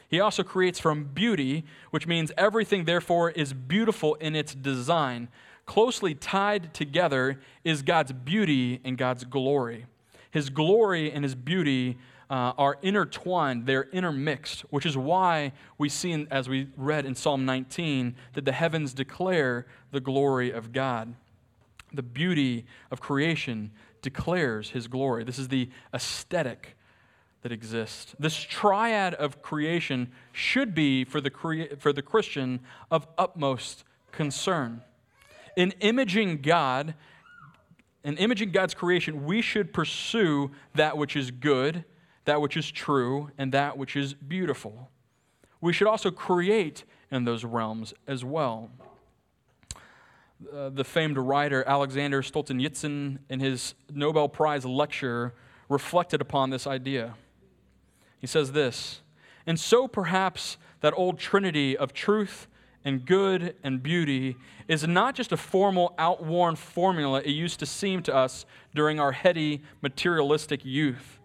He 0.09 0.21
also 0.21 0.43
creates 0.43 0.81
from 0.81 1.05
beauty, 1.05 1.65
which 1.91 2.07
means 2.07 2.33
everything, 2.39 2.85
therefore, 2.85 3.31
is 3.31 3.53
beautiful 3.53 4.15
in 4.15 4.35
its 4.35 4.55
design 4.55 5.29
closely 5.69 6.15
tied 6.15 6.73
together 6.73 7.39
is 7.63 7.83
God's 7.83 8.11
beauty 8.11 8.81
and 8.85 8.97
God's 8.97 9.25
glory. 9.25 9.85
His 10.31 10.49
glory 10.49 11.13
and 11.13 11.23
his 11.23 11.35
beauty 11.35 11.99
uh, 12.31 12.53
are 12.57 12.79
intertwined, 12.81 13.67
they're 13.67 13.89
intermixed, 13.93 14.63
which 14.71 14.87
is 14.87 14.97
why 14.97 15.53
we 15.77 15.91
see, 15.91 16.13
in, 16.13 16.27
as 16.31 16.49
we 16.49 16.69
read 16.77 17.05
in 17.05 17.15
Psalm 17.15 17.45
19, 17.45 18.17
that 18.33 18.47
the 18.47 18.53
heavens 18.53 18.95
declare 18.95 19.67
the 19.93 20.01
glory 20.01 20.51
of 20.51 20.73
God. 20.73 21.15
The 21.93 22.03
beauty 22.03 22.65
of 22.91 23.01
creation 23.01 23.71
declares 24.01 24.71
his 24.71 24.89
glory. 24.89 25.23
This 25.23 25.39
is 25.39 25.49
the 25.49 25.69
aesthetic 25.93 26.77
that 27.43 27.53
exists. 27.53 28.15
This 28.19 28.37
triad 28.37 29.13
of 29.15 29.43
creation 29.43 30.13
should 30.33 30.75
be, 30.75 31.05
for 31.05 31.21
the, 31.21 31.31
crea- 31.31 31.75
for 31.79 31.93
the 31.93 32.03
Christian, 32.03 32.61
of 32.91 33.07
utmost 33.19 33.85
concern. 34.13 34.83
In 35.59 35.73
imaging 35.81 36.41
God, 36.43 36.95
in 38.05 38.17
imaging 38.17 38.53
God's 38.53 38.75
creation, 38.75 39.25
we 39.25 39.43
should 39.43 39.73
pursue 39.73 40.53
that 40.77 40.97
which 40.97 41.17
is 41.17 41.33
good, 41.33 41.85
that 42.27 42.41
which 42.41 42.57
is 42.57 42.71
true, 42.71 43.33
and 43.37 43.51
that 43.51 43.77
which 43.77 43.97
is 43.97 44.15
beautiful. 44.15 44.89
We 45.61 45.73
should 45.73 45.89
also 45.89 46.13
create 46.13 46.85
in 47.11 47.25
those 47.25 47.45
realms 47.45 47.93
as 48.07 48.25
well. 48.25 48.71
Uh, 50.55 50.69
the 50.69 50.85
famed 50.85 51.19
writer 51.19 51.65
Alexander 51.67 52.23
Solzhenitsyn, 52.23 53.19
in 53.29 53.41
his 53.41 53.75
Nobel 53.93 54.29
Prize 54.29 54.65
lecture, 54.65 55.35
reflected 55.69 56.21
upon 56.21 56.51
this 56.51 56.69
idea. 56.69 57.17
He 58.21 58.29
says 58.29 58.53
this 58.53 59.01
And 59.45 59.59
so 59.59 59.89
perhaps 59.89 60.57
that 60.83 60.95
old 60.97 61.19
trinity 61.19 61.77
of 61.77 61.93
truth 61.93 62.47
and 62.85 63.05
good 63.05 63.55
and 63.63 63.83
beauty 63.83 64.37
is 64.67 64.87
not 64.87 65.15
just 65.15 65.33
a 65.33 65.37
formal, 65.37 65.95
outworn 65.99 66.57
formula 66.57 67.21
it 67.21 67.31
used 67.31 67.59
to 67.61 67.67
seem 67.67 68.03
to 68.03 68.15
us 68.15 68.47
during 68.75 69.01
our 69.01 69.13
heady, 69.13 69.63
materialistic 69.83 70.65
youth. 70.65 71.19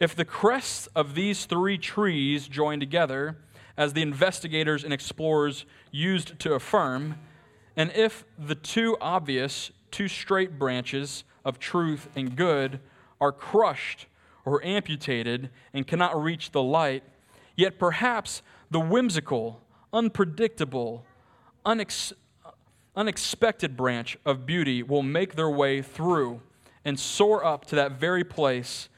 If 0.00 0.14
the 0.14 0.24
crests 0.24 0.88
of 0.94 1.14
these 1.14 1.46
three 1.46 1.78
trees 1.78 2.48
join 2.48 2.80
together, 2.80 3.38
as 3.76 3.92
the 3.92 4.02
investigators 4.02 4.84
and 4.84 4.92
explorers 4.92 5.64
used 5.90 6.38
to 6.40 6.54
affirm, 6.54 7.18
and 7.76 7.90
if 7.92 8.24
the 8.38 8.54
two 8.54 8.96
obvious, 9.00 9.72
two 9.90 10.08
straight 10.08 10.58
branches 10.58 11.24
of 11.44 11.58
truth 11.58 12.08
and 12.14 12.36
good 12.36 12.80
are 13.20 13.32
crushed 13.32 14.06
or 14.44 14.64
amputated 14.64 15.50
and 15.72 15.86
cannot 15.86 16.20
reach 16.20 16.52
the 16.52 16.62
light, 16.62 17.02
yet 17.56 17.78
perhaps 17.78 18.42
the 18.70 18.80
whimsical, 18.80 19.60
unpredictable, 19.94 21.06
unex- 21.64 22.12
unexpected 22.96 23.76
branch 23.76 24.18
of 24.26 24.44
beauty 24.44 24.82
will 24.82 25.02
make 25.02 25.36
their 25.36 25.48
way 25.48 25.80
through 25.80 26.42
and 26.84 27.00
soar 27.00 27.44
up 27.44 27.64
to 27.64 27.76
that 27.76 27.92
very 27.92 28.24
place 28.24 28.90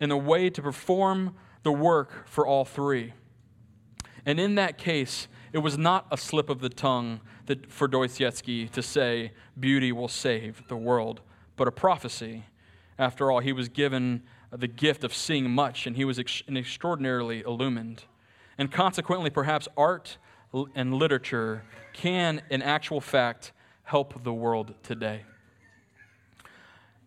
in 0.00 0.10
a 0.10 0.16
way 0.16 0.50
to 0.50 0.60
perform 0.60 1.34
the 1.62 1.72
work 1.72 2.26
for 2.26 2.46
all 2.46 2.64
three. 2.64 3.14
And 4.26 4.38
in 4.38 4.56
that 4.56 4.76
case, 4.76 5.28
it 5.52 5.58
was 5.58 5.78
not 5.78 6.06
a 6.10 6.16
slip 6.16 6.50
of 6.50 6.60
the 6.60 6.68
tongue 6.68 7.20
that, 7.46 7.70
for 7.70 7.88
Dostoevsky 7.88 8.68
to 8.68 8.82
say, 8.82 9.32
beauty 9.58 9.92
will 9.92 10.08
save 10.08 10.62
the 10.68 10.76
world, 10.76 11.20
but 11.56 11.66
a 11.66 11.72
prophecy. 11.72 12.44
After 12.98 13.30
all, 13.30 13.40
he 13.40 13.52
was 13.52 13.68
given 13.68 14.22
the 14.50 14.68
gift 14.68 15.04
of 15.04 15.14
seeing 15.14 15.50
much, 15.50 15.86
and 15.86 15.96
he 15.96 16.04
was 16.04 16.18
ex- 16.18 16.42
extraordinarily 16.48 17.40
illumined. 17.40 18.04
And 18.58 18.70
consequently, 18.70 19.30
perhaps 19.30 19.68
art 19.76 20.18
and 20.74 20.94
literature 20.94 21.62
can, 21.92 22.42
in 22.50 22.62
actual 22.62 23.00
fact, 23.00 23.52
help 23.84 24.22
the 24.22 24.32
world 24.32 24.74
today. 24.82 25.22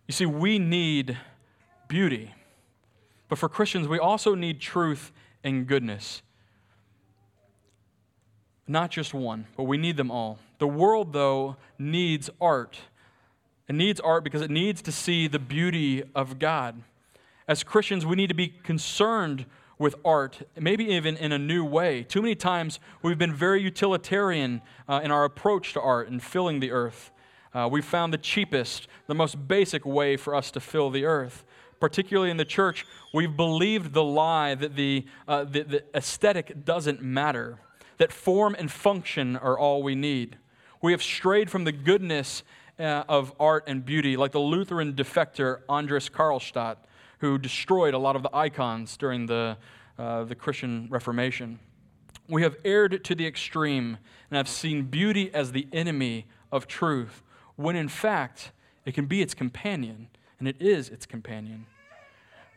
You 0.07 0.13
see, 0.13 0.25
we 0.25 0.59
need 0.59 1.17
beauty, 1.87 2.33
but 3.29 3.37
for 3.37 3.47
Christians, 3.49 3.87
we 3.87 3.99
also 3.99 4.35
need 4.35 4.59
truth 4.59 5.11
and 5.43 5.65
goodness. 5.65 6.21
Not 8.67 8.91
just 8.91 9.13
one, 9.13 9.47
but 9.57 9.63
we 9.63 9.77
need 9.77 9.97
them 9.97 10.11
all. 10.11 10.39
The 10.59 10.67
world, 10.67 11.13
though, 11.13 11.57
needs 11.77 12.29
art. 12.39 12.77
It 13.67 13.75
needs 13.75 13.99
art 13.99 14.23
because 14.23 14.41
it 14.41 14.51
needs 14.51 14.81
to 14.83 14.91
see 14.91 15.27
the 15.27 15.39
beauty 15.39 16.03
of 16.15 16.39
God. 16.39 16.81
As 17.47 17.63
Christians, 17.63 18.05
we 18.05 18.15
need 18.15 18.27
to 18.27 18.33
be 18.33 18.47
concerned 18.47 19.45
with 19.77 19.95
art, 20.05 20.41
maybe 20.59 20.85
even 20.85 21.17
in 21.17 21.31
a 21.31 21.39
new 21.39 21.65
way. 21.65 22.03
Too 22.03 22.21
many 22.21 22.35
times 22.35 22.79
we've 23.01 23.17
been 23.17 23.33
very 23.33 23.61
utilitarian 23.61 24.61
uh, 24.87 25.01
in 25.03 25.11
our 25.11 25.23
approach 25.23 25.73
to 25.73 25.81
art 25.81 26.09
and 26.09 26.21
filling 26.21 26.59
the 26.59 26.71
earth. 26.71 27.11
Uh, 27.53 27.67
we've 27.71 27.85
found 27.85 28.13
the 28.13 28.17
cheapest, 28.17 28.87
the 29.07 29.15
most 29.15 29.47
basic 29.47 29.85
way 29.85 30.17
for 30.17 30.33
us 30.33 30.51
to 30.51 30.59
fill 30.59 30.89
the 30.89 31.05
earth. 31.05 31.43
Particularly 31.79 32.31
in 32.31 32.37
the 32.37 32.45
church, 32.45 32.85
we've 33.13 33.35
believed 33.35 33.93
the 33.93 34.03
lie 34.03 34.55
that 34.55 34.75
the, 34.75 35.05
uh, 35.27 35.43
the, 35.43 35.63
the 35.63 35.83
aesthetic 35.93 36.63
doesn't 36.63 37.01
matter 37.01 37.59
that 37.97 38.11
form 38.11 38.55
and 38.57 38.71
function 38.71 39.35
are 39.37 39.57
all 39.57 39.83
we 39.83 39.95
need. 39.95 40.37
We 40.81 40.91
have 40.91 41.03
strayed 41.03 41.49
from 41.49 41.63
the 41.63 41.71
goodness 41.71 42.43
uh, 42.79 43.03
of 43.07 43.33
art 43.39 43.65
and 43.67 43.85
beauty, 43.85 44.17
like 44.17 44.31
the 44.31 44.39
Lutheran 44.39 44.93
defector 44.93 45.59
Andreas 45.69 46.09
Karlstadt, 46.09 46.77
who 47.23 47.37
destroyed 47.37 47.93
a 47.93 47.97
lot 47.97 48.17
of 48.17 48.21
the 48.21 48.35
icons 48.35 48.97
during 48.97 49.27
the, 49.27 49.55
uh, 49.97 50.25
the 50.25 50.35
Christian 50.35 50.87
Reformation. 50.89 51.57
We 52.27 52.41
have 52.41 52.57
erred 52.65 53.01
to 53.05 53.15
the 53.15 53.25
extreme 53.25 53.97
and 54.29 54.35
have 54.35 54.49
seen 54.49 54.83
beauty 54.83 55.33
as 55.33 55.53
the 55.53 55.65
enemy 55.71 56.25
of 56.51 56.67
truth, 56.67 57.23
when 57.55 57.77
in 57.77 57.87
fact 57.87 58.51
it 58.85 58.93
can 58.93 59.05
be 59.05 59.21
its 59.21 59.33
companion, 59.33 60.09
and 60.37 60.49
it 60.49 60.61
is 60.61 60.89
its 60.89 61.05
companion. 61.05 61.65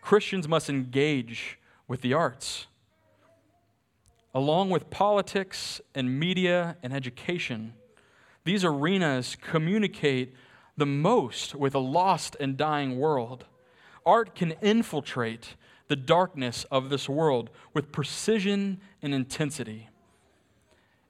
Christians 0.00 0.48
must 0.48 0.68
engage 0.68 1.60
with 1.86 2.00
the 2.00 2.12
arts 2.12 2.66
along 4.34 4.68
with 4.68 4.90
politics 4.90 5.80
and 5.94 6.20
media 6.20 6.76
and 6.82 6.92
education, 6.92 7.72
these 8.44 8.66
arenas 8.66 9.34
communicate 9.40 10.34
the 10.76 10.84
most 10.84 11.54
with 11.54 11.74
a 11.74 11.78
lost 11.78 12.36
and 12.38 12.54
dying 12.54 12.98
world. 12.98 13.46
Art 14.06 14.36
can 14.36 14.52
infiltrate 14.62 15.56
the 15.88 15.96
darkness 15.96 16.64
of 16.70 16.88
this 16.88 17.08
world 17.08 17.50
with 17.74 17.92
precision 17.92 18.80
and 19.02 19.12
intensity. 19.12 19.88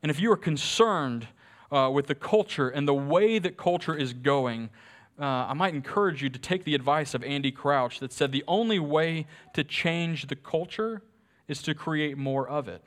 And 0.02 0.10
if 0.10 0.18
you 0.18 0.32
are 0.32 0.36
concerned 0.36 1.28
uh, 1.70 1.90
with 1.92 2.06
the 2.06 2.14
culture 2.14 2.68
and 2.68 2.88
the 2.88 2.94
way 2.94 3.38
that 3.38 3.56
culture 3.56 3.94
is 3.94 4.12
going, 4.12 4.70
uh, 5.18 5.24
I 5.24 5.54
might 5.54 5.74
encourage 5.74 6.22
you 6.22 6.30
to 6.30 6.38
take 6.38 6.64
the 6.64 6.74
advice 6.74 7.14
of 7.14 7.22
Andy 7.24 7.50
Crouch 7.50 8.00
that 8.00 8.12
said 8.12 8.32
the 8.32 8.44
only 8.46 8.78
way 8.78 9.26
to 9.54 9.64
change 9.64 10.26
the 10.26 10.36
culture 10.36 11.02
is 11.48 11.62
to 11.62 11.74
create 11.74 12.18
more 12.18 12.48
of 12.48 12.68
it. 12.68 12.82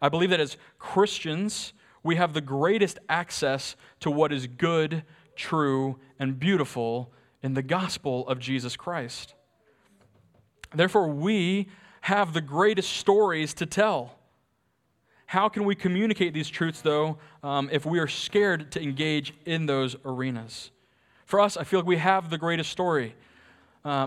I 0.00 0.08
believe 0.08 0.30
that 0.30 0.40
as 0.40 0.56
Christians, 0.78 1.72
we 2.02 2.16
have 2.16 2.34
the 2.34 2.40
greatest 2.40 2.98
access 3.08 3.76
to 4.00 4.10
what 4.10 4.32
is 4.32 4.46
good, 4.46 5.04
true, 5.36 5.98
and 6.18 6.38
beautiful 6.38 7.12
in 7.44 7.52
the 7.52 7.62
gospel 7.62 8.26
of 8.26 8.38
Jesus 8.38 8.74
Christ. 8.74 9.34
Therefore, 10.74 11.08
we 11.08 11.68
have 12.00 12.32
the 12.32 12.40
greatest 12.40 12.94
stories 12.94 13.52
to 13.54 13.66
tell. 13.66 14.16
How 15.26 15.50
can 15.50 15.66
we 15.66 15.74
communicate 15.74 16.32
these 16.32 16.48
truths, 16.48 16.80
though, 16.80 17.18
um, 17.42 17.68
if 17.70 17.84
we 17.84 17.98
are 17.98 18.08
scared 18.08 18.72
to 18.72 18.82
engage 18.82 19.34
in 19.44 19.66
those 19.66 19.94
arenas? 20.06 20.70
For 21.26 21.38
us, 21.38 21.58
I 21.58 21.64
feel 21.64 21.80
like 21.80 21.86
we 21.86 21.98
have 21.98 22.30
the 22.30 22.38
greatest 22.38 22.70
story. 22.70 23.14
Uh, 23.84 24.06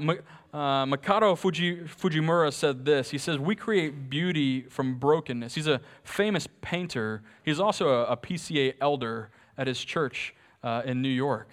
uh, 0.51 0.85
Makoto 0.85 1.37
Fuji, 1.37 1.81
Fujimura 1.81 2.51
said 2.51 2.85
this. 2.85 3.11
He 3.11 3.19
says, 3.19 3.37
We 3.37 3.55
create 3.55 4.09
beauty 4.09 4.63
from 4.63 4.95
brokenness. 4.95 5.53
He's 5.53 5.67
a 5.67 5.79
famous 6.03 6.47
painter. 6.61 7.21
He's 7.43 7.59
also 7.59 7.89
a, 7.89 8.05
a 8.05 8.17
PCA 8.17 8.73
elder 8.81 9.29
at 9.59 9.67
his 9.67 9.83
church 9.85 10.33
uh, 10.63 10.81
in 10.85 11.03
New 11.03 11.09
York. 11.09 11.49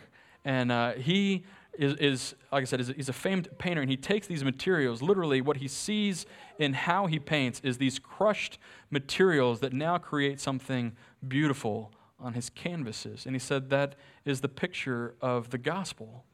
And 0.47 0.73
uh, 0.73 0.93
he 0.93 1.45
is, 1.79 1.95
is, 1.95 2.35
like 2.53 2.63
I 2.63 2.65
said, 2.65 2.81
is, 2.81 2.89
he's 2.89 3.09
a 3.09 3.13
famed 3.13 3.49
painter, 3.59 3.81
and 3.81 3.91
he 3.91 3.97
takes 3.97 4.27
these 4.27 4.45
materials. 4.45 5.03
Literally, 5.03 5.41
what 5.41 5.59
he 5.59 5.69
sees 5.69 6.27
in 6.59 6.73
how 6.73 7.07
he 7.07 7.19
paints 7.19 7.61
is 7.65 7.79
these 7.79 7.99
crushed 7.99 8.59
materials 8.91 9.61
that 9.61 9.73
now 9.73 9.99
create 9.99 10.41
something 10.41 10.93
beautiful 11.27 11.91
on 12.21 12.35
his 12.35 12.51
canvases. 12.51 13.27
And 13.27 13.35
he 13.35 13.41
said 13.41 13.71
that 13.71 13.97
is 14.25 14.41
the 14.41 14.49
picture 14.49 15.15
of 15.21 15.51
the 15.51 15.59
gospel 15.59 16.25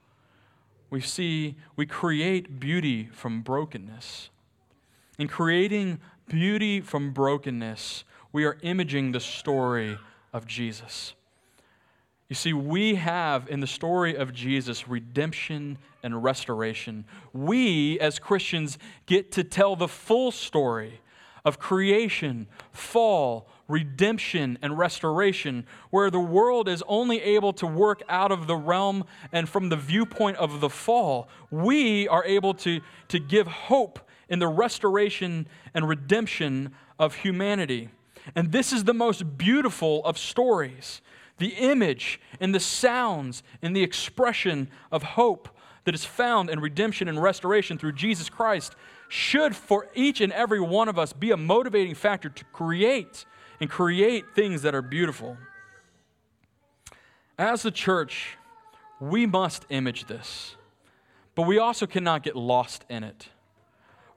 we 0.90 1.00
see 1.00 1.54
we 1.76 1.86
create 1.86 2.58
beauty 2.58 3.08
from 3.12 3.42
brokenness. 3.42 4.30
In 5.18 5.28
creating 5.28 6.00
beauty 6.28 6.80
from 6.80 7.12
brokenness, 7.12 8.04
we 8.32 8.44
are 8.44 8.58
imaging 8.62 9.12
the 9.12 9.20
story 9.20 9.98
of 10.32 10.46
Jesus. 10.46 11.14
You 12.30 12.36
see, 12.36 12.52
we 12.52 12.94
have 12.94 13.48
in 13.48 13.58
the 13.58 13.66
story 13.66 14.14
of 14.14 14.32
Jesus 14.32 14.86
redemption 14.86 15.78
and 16.04 16.22
restoration. 16.22 17.04
We, 17.32 17.98
as 17.98 18.20
Christians, 18.20 18.78
get 19.06 19.32
to 19.32 19.42
tell 19.42 19.74
the 19.74 19.88
full 19.88 20.30
story 20.30 21.00
of 21.44 21.58
creation, 21.58 22.46
fall, 22.70 23.48
redemption, 23.66 24.58
and 24.62 24.78
restoration, 24.78 25.66
where 25.90 26.08
the 26.08 26.20
world 26.20 26.68
is 26.68 26.84
only 26.86 27.20
able 27.20 27.52
to 27.54 27.66
work 27.66 28.00
out 28.08 28.30
of 28.30 28.46
the 28.46 28.54
realm 28.54 29.06
and 29.32 29.48
from 29.48 29.68
the 29.68 29.76
viewpoint 29.76 30.36
of 30.36 30.60
the 30.60 30.70
fall. 30.70 31.28
We 31.50 32.06
are 32.06 32.24
able 32.24 32.54
to, 32.54 32.80
to 33.08 33.18
give 33.18 33.48
hope 33.48 33.98
in 34.28 34.38
the 34.38 34.46
restoration 34.46 35.48
and 35.74 35.88
redemption 35.88 36.76
of 36.96 37.16
humanity. 37.16 37.88
And 38.36 38.52
this 38.52 38.72
is 38.72 38.84
the 38.84 38.94
most 38.94 39.36
beautiful 39.36 40.04
of 40.04 40.16
stories 40.16 41.00
the 41.40 41.54
image 41.54 42.20
and 42.38 42.54
the 42.54 42.60
sounds 42.60 43.42
and 43.60 43.74
the 43.74 43.82
expression 43.82 44.70
of 44.92 45.02
hope 45.02 45.48
that 45.84 45.94
is 45.94 46.04
found 46.04 46.48
in 46.48 46.60
redemption 46.60 47.08
and 47.08 47.20
restoration 47.20 47.78
through 47.78 47.92
Jesus 47.92 48.28
Christ 48.28 48.76
should, 49.08 49.56
for 49.56 49.88
each 49.94 50.20
and 50.20 50.32
every 50.32 50.60
one 50.60 50.88
of 50.88 50.98
us, 50.98 51.12
be 51.12 51.32
a 51.32 51.36
motivating 51.36 51.96
factor 51.96 52.28
to 52.28 52.44
create 52.52 53.24
and 53.60 53.68
create 53.68 54.24
things 54.34 54.62
that 54.62 54.74
are 54.74 54.82
beautiful. 54.82 55.36
As 57.38 57.62
the 57.62 57.70
church, 57.70 58.36
we 59.00 59.26
must 59.26 59.64
image 59.70 60.04
this, 60.04 60.56
but 61.34 61.46
we 61.46 61.58
also 61.58 61.86
cannot 61.86 62.22
get 62.22 62.36
lost 62.36 62.84
in 62.90 63.02
it. 63.02 63.30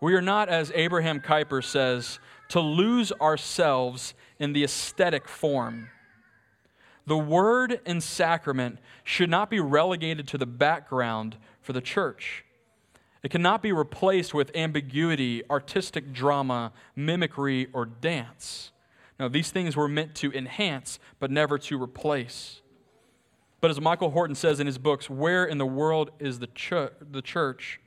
We 0.01 0.13
are 0.15 0.21
not, 0.21 0.49
as 0.49 0.71
Abraham 0.75 1.21
Kuyper 1.21 1.63
says, 1.63 2.19
to 2.49 2.59
lose 2.59 3.13
ourselves 3.13 4.13
in 4.37 4.51
the 4.51 4.65
aesthetic 4.65 5.29
form. 5.29 5.87
The 7.05 7.17
word 7.17 7.81
and 7.85 8.01
sacrament 8.01 8.79
should 9.03 9.29
not 9.29 9.49
be 9.49 9.59
relegated 9.59 10.27
to 10.29 10.37
the 10.37 10.45
background 10.45 11.37
for 11.61 11.73
the 11.73 11.81
church. 11.81 12.45
It 13.23 13.31
cannot 13.31 13.61
be 13.61 13.71
replaced 13.71 14.33
with 14.33 14.55
ambiguity, 14.55 15.43
artistic 15.49 16.11
drama, 16.11 16.73
mimicry, 16.95 17.67
or 17.73 17.85
dance. 17.85 18.71
Now, 19.19 19.29
these 19.29 19.51
things 19.51 19.75
were 19.75 19.87
meant 19.87 20.15
to 20.15 20.31
enhance, 20.33 20.99
but 21.19 21.31
never 21.31 21.57
to 21.57 21.81
replace. 21.81 22.61
But 23.61 23.71
as 23.71 23.79
Michael 23.79 24.11
Horton 24.11 24.35
says 24.35 24.59
in 24.59 24.67
his 24.67 24.77
books, 24.77 25.09
Where 25.09 25.45
in 25.45 25.57
the 25.57 25.65
World 25.65 26.11
is 26.19 26.39
the, 26.39 26.47
ch- 26.47 26.91
the 26.99 27.21
Church? 27.21 27.79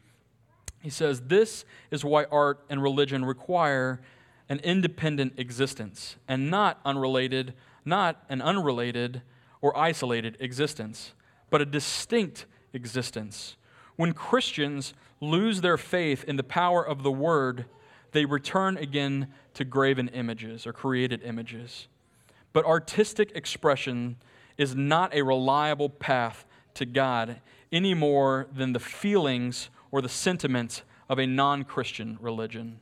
He 0.80 0.88
says, 0.88 1.22
This 1.26 1.66
is 1.90 2.02
why 2.02 2.24
art 2.24 2.64
and 2.70 2.82
religion 2.82 3.24
require 3.24 4.00
an 4.48 4.60
independent 4.60 5.34
existence 5.36 6.16
and 6.28 6.50
not 6.50 6.80
unrelated, 6.84 7.52
not 7.86 8.22
an 8.28 8.42
unrelated 8.42 9.22
or 9.62 9.76
isolated 9.76 10.36
existence, 10.40 11.12
but 11.48 11.62
a 11.62 11.66
distinct 11.66 12.46
existence. 12.72 13.56
When 13.96 14.12
Christians 14.12 14.92
lose 15.20 15.60
their 15.60 15.78
faith 15.78 16.24
in 16.24 16.36
the 16.36 16.42
power 16.42 16.86
of 16.86 17.02
the 17.02 17.12
Word, 17.12 17.64
they 18.12 18.24
return 18.24 18.76
again 18.76 19.28
to 19.54 19.64
graven 19.64 20.08
images 20.08 20.66
or 20.66 20.72
created 20.72 21.22
images. 21.22 21.88
But 22.52 22.64
artistic 22.64 23.32
expression 23.34 24.16
is 24.56 24.74
not 24.74 25.14
a 25.14 25.22
reliable 25.22 25.90
path 25.90 26.46
to 26.74 26.86
God 26.86 27.40
any 27.72 27.94
more 27.94 28.46
than 28.52 28.72
the 28.72 28.80
feelings 28.80 29.70
or 29.90 30.00
the 30.00 30.08
sentiments 30.08 30.82
of 31.08 31.18
a 31.18 31.26
non 31.26 31.64
Christian 31.64 32.18
religion. 32.20 32.80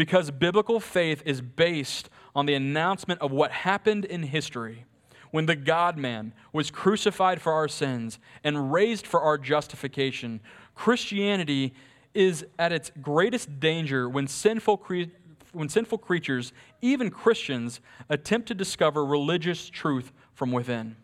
Because 0.00 0.30
biblical 0.30 0.80
faith 0.80 1.22
is 1.26 1.42
based 1.42 2.08
on 2.34 2.46
the 2.46 2.54
announcement 2.54 3.20
of 3.20 3.32
what 3.32 3.50
happened 3.50 4.06
in 4.06 4.22
history 4.22 4.86
when 5.30 5.44
the 5.44 5.54
God 5.54 5.98
man 5.98 6.32
was 6.54 6.70
crucified 6.70 7.42
for 7.42 7.52
our 7.52 7.68
sins 7.68 8.18
and 8.42 8.72
raised 8.72 9.06
for 9.06 9.20
our 9.20 9.36
justification. 9.36 10.40
Christianity 10.74 11.74
is 12.14 12.46
at 12.58 12.72
its 12.72 12.90
greatest 13.02 13.60
danger 13.60 14.08
when 14.08 14.26
sinful, 14.26 14.78
cre- 14.78 15.12
when 15.52 15.68
sinful 15.68 15.98
creatures, 15.98 16.54
even 16.80 17.10
Christians, 17.10 17.82
attempt 18.08 18.48
to 18.48 18.54
discover 18.54 19.04
religious 19.04 19.68
truth 19.68 20.14
from 20.32 20.50
within. 20.50 20.96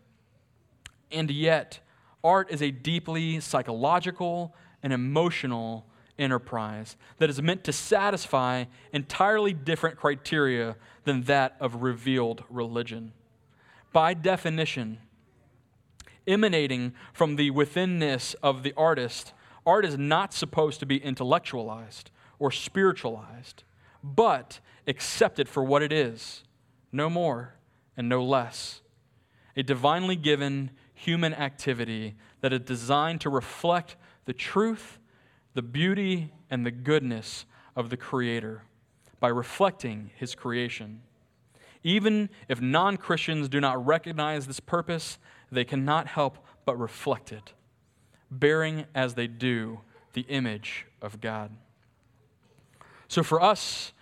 And 1.11 1.29
yet, 1.29 1.81
art 2.23 2.49
is 2.49 2.63
a 2.63 2.71
deeply 2.71 3.41
psychological 3.41 4.55
and 4.81 4.91
emotional 4.91 5.85
enterprise 6.19 6.95
that 7.17 7.29
is 7.29 7.41
meant 7.41 7.63
to 7.63 7.73
satisfy 7.73 8.65
entirely 8.91 9.53
different 9.53 9.97
criteria 9.97 10.75
than 11.03 11.23
that 11.23 11.55
of 11.59 11.81
revealed 11.81 12.43
religion. 12.49 13.13
By 13.93 14.13
definition, 14.13 14.99
emanating 16.27 16.93
from 17.13 17.35
the 17.35 17.51
withinness 17.51 18.35
of 18.43 18.63
the 18.63 18.73
artist, 18.75 19.33
art 19.65 19.85
is 19.85 19.97
not 19.97 20.33
supposed 20.33 20.79
to 20.79 20.85
be 20.85 20.97
intellectualized 20.97 22.11
or 22.39 22.51
spiritualized, 22.51 23.63
but 24.03 24.59
accepted 24.85 25.49
for 25.49 25.63
what 25.63 25.81
it 25.81 25.91
is, 25.91 26.43
no 26.91 27.09
more 27.09 27.55
and 27.95 28.07
no 28.07 28.23
less. 28.23 28.81
A 29.55 29.63
divinely 29.63 30.15
given 30.15 30.71
human 30.93 31.33
activity 31.33 32.15
that 32.41 32.53
is 32.53 32.61
designed 32.61 33.21
to 33.21 33.29
reflect 33.29 33.95
the 34.25 34.33
truth 34.33 34.99
the 35.57 35.63
beauty 35.63 36.31
and 36.51 36.63
the 36.63 36.69
goodness 36.69 37.47
of 37.75 37.89
the 37.89 37.97
Creator 37.97 38.61
by 39.19 39.27
reflecting 39.27 40.11
His 40.15 40.35
creation. 40.35 41.01
Even 41.83 42.29
if 42.47 42.61
non 42.61 42.95
Christians 42.95 43.49
do 43.49 43.59
not 43.59 43.83
recognize 43.83 44.45
this 44.45 44.59
purpose, 44.59 45.17
they 45.51 45.65
cannot 45.65 46.05
help 46.05 46.37
but 46.63 46.79
reflect 46.79 47.31
it, 47.31 47.53
bearing 48.29 48.85
as 48.93 49.15
they 49.15 49.25
do 49.25 49.79
the 50.13 50.27
image 50.29 50.85
of 51.01 51.19
God. 51.21 51.49
So 53.07 53.23
for 53.23 53.41
us, 53.41 53.93